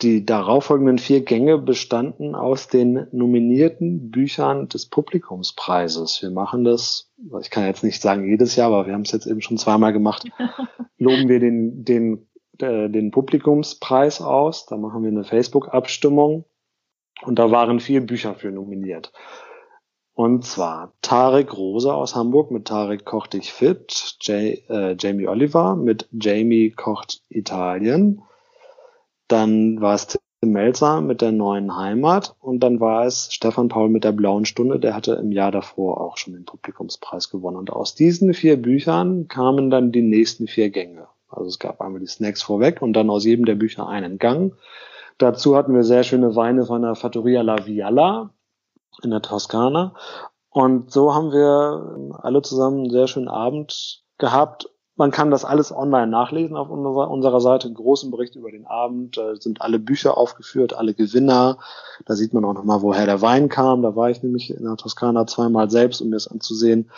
Die 0.02 0.24
darauffolgenden 0.24 0.98
vier 0.98 1.22
Gänge 1.22 1.58
bestanden 1.58 2.34
aus 2.34 2.68
den 2.68 3.06
nominierten 3.12 4.10
Büchern 4.10 4.68
des 4.68 4.86
Publikumspreises. 4.86 6.22
Wir 6.22 6.30
machen 6.30 6.64
das, 6.64 7.12
ich 7.42 7.50
kann 7.50 7.66
jetzt 7.66 7.84
nicht 7.84 8.00
sagen 8.00 8.26
jedes 8.26 8.56
Jahr, 8.56 8.68
aber 8.68 8.86
wir 8.86 8.94
haben 8.94 9.02
es 9.02 9.12
jetzt 9.12 9.26
eben 9.26 9.42
schon 9.42 9.58
zweimal 9.58 9.92
gemacht, 9.92 10.24
loben 10.98 11.28
wir 11.28 11.38
den, 11.38 11.84
den, 11.84 12.26
äh, 12.60 12.88
den 12.88 13.10
Publikumspreis 13.10 14.22
aus. 14.22 14.64
Da 14.64 14.78
machen 14.78 15.02
wir 15.02 15.10
eine 15.10 15.24
Facebook-Abstimmung 15.24 16.46
und 17.22 17.38
da 17.38 17.50
waren 17.50 17.78
vier 17.78 18.04
Bücher 18.06 18.34
für 18.34 18.50
nominiert. 18.50 19.12
Und 20.14 20.44
zwar 20.44 20.94
Tarek 21.02 21.56
Rose 21.56 21.92
aus 21.92 22.14
Hamburg 22.14 22.50
mit 22.50 22.66
Tarek 22.66 23.04
kocht 23.04 23.34
dich 23.34 23.52
fit, 23.52 24.16
Jay, 24.20 24.62
äh, 24.68 24.96
Jamie 24.98 25.28
Oliver 25.28 25.76
mit 25.76 26.08
Jamie 26.12 26.70
kocht 26.70 27.22
Italien, 27.28 28.22
dann 29.30 29.80
war 29.80 29.94
es 29.94 30.06
Tim 30.06 30.20
Melzer 30.52 31.00
mit 31.00 31.20
der 31.20 31.32
neuen 31.32 31.76
Heimat 31.76 32.34
und 32.40 32.60
dann 32.60 32.80
war 32.80 33.04
es 33.04 33.32
Stefan 33.32 33.68
Paul 33.68 33.88
mit 33.88 34.04
der 34.04 34.12
blauen 34.12 34.44
Stunde, 34.44 34.78
der 34.78 34.94
hatte 34.94 35.12
im 35.12 35.32
Jahr 35.32 35.52
davor 35.52 36.00
auch 36.00 36.16
schon 36.16 36.32
den 36.32 36.44
Publikumspreis 36.44 37.30
gewonnen. 37.30 37.56
Und 37.56 37.70
aus 37.70 37.94
diesen 37.94 38.32
vier 38.32 38.60
Büchern 38.60 39.28
kamen 39.28 39.70
dann 39.70 39.92
die 39.92 40.02
nächsten 40.02 40.46
vier 40.46 40.70
Gänge. 40.70 41.08
Also 41.28 41.46
es 41.48 41.58
gab 41.58 41.80
einmal 41.80 42.00
die 42.00 42.06
Snacks 42.06 42.42
vorweg 42.42 42.82
und 42.82 42.94
dann 42.94 43.10
aus 43.10 43.24
jedem 43.24 43.44
der 43.44 43.54
Bücher 43.54 43.86
einen 43.86 44.18
Gang. 44.18 44.54
Dazu 45.18 45.56
hatten 45.56 45.74
wir 45.74 45.84
sehr 45.84 46.02
schöne 46.02 46.34
Weine 46.34 46.64
von 46.64 46.82
der 46.82 46.94
Fattoria 46.94 47.42
La 47.42 47.66
Viala 47.66 48.30
in 49.02 49.10
der 49.10 49.22
Toskana. 49.22 49.94
Und 50.48 50.90
so 50.90 51.14
haben 51.14 51.30
wir 51.30 52.18
alle 52.22 52.42
zusammen 52.42 52.80
einen 52.80 52.90
sehr 52.90 53.06
schönen 53.06 53.28
Abend 53.28 54.02
gehabt 54.18 54.70
man 55.00 55.10
kann 55.10 55.30
das 55.30 55.46
alles 55.46 55.74
online 55.74 56.08
nachlesen 56.08 56.58
auf 56.58 56.68
unserer, 56.68 57.40
Seite. 57.40 57.68
Einen 57.68 57.74
großen 57.74 58.10
Bericht 58.10 58.36
über 58.36 58.50
den 58.50 58.66
Abend. 58.66 59.16
Da 59.16 59.34
sind 59.34 59.62
alle 59.62 59.78
Bücher 59.78 60.18
aufgeführt, 60.18 60.74
alle 60.74 60.92
Gewinner. 60.92 61.56
Da 62.04 62.14
sieht 62.14 62.34
man 62.34 62.44
auch 62.44 62.52
nochmal, 62.52 62.82
woher 62.82 63.06
der 63.06 63.22
Wein 63.22 63.48
kam. 63.48 63.80
Da 63.80 63.96
war 63.96 64.10
ich 64.10 64.22
nämlich 64.22 64.50
in 64.50 64.62
der 64.62 64.76
Toskana 64.76 65.26
zweimal 65.26 65.70
selbst, 65.70 66.02
um 66.02 66.10
mir 66.10 66.16
das 66.16 66.28
anzusehen. 66.28 66.90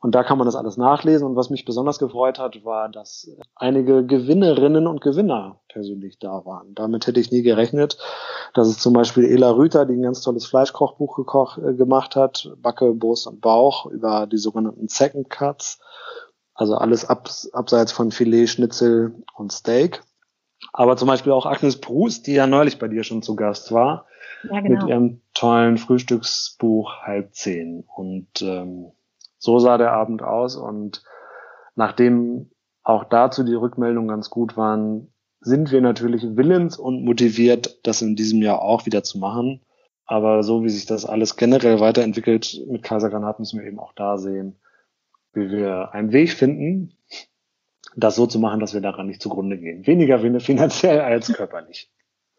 Und 0.00 0.14
da 0.14 0.24
kann 0.24 0.38
man 0.38 0.46
das 0.46 0.56
alles 0.56 0.78
nachlesen. 0.78 1.26
Und 1.26 1.36
was 1.36 1.50
mich 1.50 1.66
besonders 1.66 1.98
gefreut 1.98 2.38
hat, 2.38 2.64
war, 2.64 2.88
dass 2.88 3.30
einige 3.54 4.06
Gewinnerinnen 4.06 4.86
und 4.86 5.02
Gewinner 5.02 5.60
persönlich 5.68 6.18
da 6.18 6.46
waren. 6.46 6.74
Damit 6.74 7.06
hätte 7.06 7.20
ich 7.20 7.30
nie 7.30 7.42
gerechnet. 7.42 7.98
Das 8.54 8.68
ist 8.68 8.80
zum 8.80 8.94
Beispiel 8.94 9.24
Ela 9.24 9.50
Rüther, 9.50 9.84
die 9.84 9.94
ein 9.94 10.02
ganz 10.02 10.22
tolles 10.22 10.46
Fleischkochbuch 10.46 11.14
gekocht, 11.16 11.58
äh, 11.58 11.74
gemacht 11.74 12.16
hat. 12.16 12.50
Backe, 12.56 12.94
Brust 12.94 13.26
und 13.26 13.42
Bauch 13.42 13.84
über 13.84 14.26
die 14.26 14.38
sogenannten 14.38 14.88
Second 14.88 15.28
Cuts. 15.28 15.78
Also 16.58 16.74
alles 16.74 17.08
ab, 17.08 17.30
abseits 17.52 17.92
von 17.92 18.10
Filet, 18.10 18.48
Schnitzel 18.48 19.14
und 19.36 19.52
Steak. 19.52 20.02
Aber 20.72 20.96
zum 20.96 21.06
Beispiel 21.06 21.30
auch 21.30 21.46
Agnes 21.46 21.80
Brust, 21.80 22.26
die 22.26 22.34
ja 22.34 22.48
neulich 22.48 22.80
bei 22.80 22.88
dir 22.88 23.04
schon 23.04 23.22
zu 23.22 23.36
Gast 23.36 23.70
war, 23.70 24.06
ja, 24.42 24.60
genau. 24.60 24.80
mit 24.80 24.90
ihrem 24.90 25.20
tollen 25.34 25.78
Frühstücksbuch 25.78 26.96
Halb 27.02 27.32
zehn. 27.32 27.84
Und 27.94 28.42
ähm, 28.42 28.90
so 29.38 29.60
sah 29.60 29.78
der 29.78 29.92
Abend 29.92 30.22
aus. 30.22 30.56
Und 30.56 31.04
nachdem 31.76 32.50
auch 32.82 33.04
dazu 33.04 33.44
die 33.44 33.54
Rückmeldungen 33.54 34.08
ganz 34.08 34.28
gut 34.28 34.56
waren, 34.56 35.12
sind 35.40 35.70
wir 35.70 35.80
natürlich 35.80 36.24
willens 36.36 36.76
und 36.76 37.04
motiviert, 37.04 37.78
das 37.86 38.02
in 38.02 38.16
diesem 38.16 38.42
Jahr 38.42 38.62
auch 38.62 38.84
wieder 38.84 39.04
zu 39.04 39.18
machen. 39.18 39.60
Aber 40.06 40.42
so 40.42 40.64
wie 40.64 40.70
sich 40.70 40.86
das 40.86 41.04
alles 41.06 41.36
generell 41.36 41.78
weiterentwickelt 41.78 42.62
mit 42.66 42.82
Kaisergranat, 42.82 43.38
müssen 43.38 43.60
wir 43.60 43.66
eben 43.68 43.78
auch 43.78 43.92
da 43.92 44.18
sehen, 44.18 44.58
wie 45.32 45.50
wir 45.50 45.92
einen 45.92 46.12
Weg 46.12 46.32
finden, 46.32 46.96
das 47.96 48.16
so 48.16 48.26
zu 48.26 48.38
machen, 48.38 48.60
dass 48.60 48.74
wir 48.74 48.80
daran 48.80 49.06
nicht 49.06 49.22
zugrunde 49.22 49.58
gehen. 49.58 49.86
Weniger 49.86 50.18
finanziell 50.40 51.00
als 51.00 51.32
körperlich. 51.32 51.90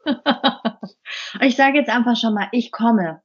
ich 1.42 1.56
sage 1.56 1.78
jetzt 1.78 1.90
einfach 1.90 2.16
schon 2.16 2.34
mal, 2.34 2.48
ich 2.52 2.72
komme. 2.72 3.22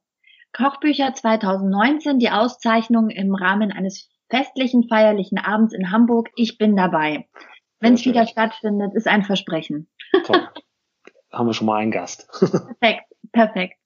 Kochbücher 0.53 1.13
2019, 1.13 2.19
die 2.19 2.29
Auszeichnung 2.29 3.09
im 3.09 3.35
Rahmen 3.35 3.71
eines 3.71 4.09
festlichen 4.29 4.87
feierlichen 4.87 5.37
Abends 5.37 5.73
in 5.73 5.91
Hamburg. 5.91 6.29
Ich 6.35 6.57
bin 6.57 6.75
dabei. 6.75 7.27
Wenn 7.79 7.93
es 7.93 8.05
wieder 8.05 8.25
stattfindet, 8.25 8.93
ist 8.95 9.07
ein 9.07 9.23
Versprechen. 9.23 9.89
Toll. 10.25 10.47
Haben 11.31 11.47
wir 11.47 11.53
schon 11.53 11.67
mal 11.67 11.77
einen 11.77 11.91
Gast. 11.91 12.29
perfekt, 12.79 13.05
perfekt. 13.31 13.77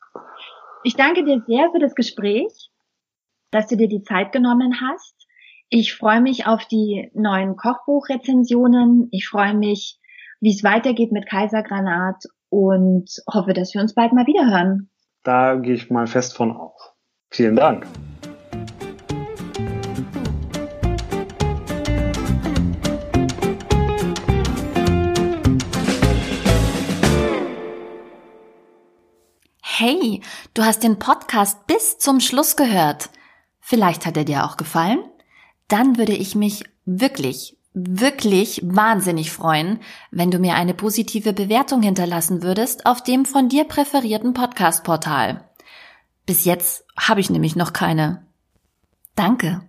Ich 0.84 0.96
danke 0.96 1.26
dir 1.26 1.44
sehr 1.48 1.72
für 1.72 1.80
das 1.80 1.96
Gespräch, 1.96 2.70
dass 3.52 3.68
du 3.68 3.76
dir 3.76 3.88
die 3.88 4.04
Zeit 4.04 4.32
genommen 4.32 4.80
hast. 4.80 5.19
Ich 5.72 5.94
freue 5.94 6.20
mich 6.20 6.48
auf 6.48 6.66
die 6.66 7.12
neuen 7.14 7.56
Kochbuchrezensionen. 7.56 9.08
Ich 9.12 9.28
freue 9.28 9.54
mich, 9.54 10.00
wie 10.40 10.50
es 10.50 10.64
weitergeht 10.64 11.12
mit 11.12 11.30
Kaisergranat 11.30 12.24
und 12.50 13.08
hoffe, 13.32 13.54
dass 13.54 13.76
wir 13.76 13.82
uns 13.82 13.94
bald 13.94 14.12
mal 14.12 14.26
wieder 14.26 14.50
hören. 14.50 14.90
Da 15.22 15.58
gehe 15.58 15.76
ich 15.76 15.92
mal 15.92 16.08
fest 16.08 16.36
von 16.36 16.58
aus. 16.58 16.96
Vielen 17.30 17.56
Dank. 17.56 17.86
Hey, 29.62 30.24
du 30.56 30.64
hast 30.64 30.84
den 30.84 30.98
Podcast 30.98 31.68
bis 31.68 32.00
zum 32.00 32.22
Schluss 32.22 32.56
gehört. 32.56 33.12
Vielleicht 33.60 34.08
hat 34.08 34.18
er 34.18 34.26
dir 34.26 34.46
auch 34.46 34.58
gefallen? 34.58 35.09
Dann 35.70 35.98
würde 35.98 36.14
ich 36.14 36.36
mich 36.36 36.66
wirklich, 36.86 37.58
wirklich 37.74 38.62
wahnsinnig 38.66 39.32
freuen, 39.32 39.80
wenn 40.12 40.32
du 40.32 40.40
mir 40.40 40.56
eine 40.56 40.74
positive 40.74 41.32
Bewertung 41.32 41.82
hinterlassen 41.82 42.44
würdest 42.44 42.86
auf 42.86 43.02
dem 43.02 43.26
von 43.26 43.48
dir 43.48 43.64
präferierten 43.64 44.34
Podcast-Portal. 44.34 45.46
Bis 46.26 46.44
jetzt 46.44 46.86
habe 46.98 47.22
ich 47.22 47.30
nämlich 47.30 47.56
noch 47.56 47.72
keine. 47.72 48.26
Danke. 49.16 49.69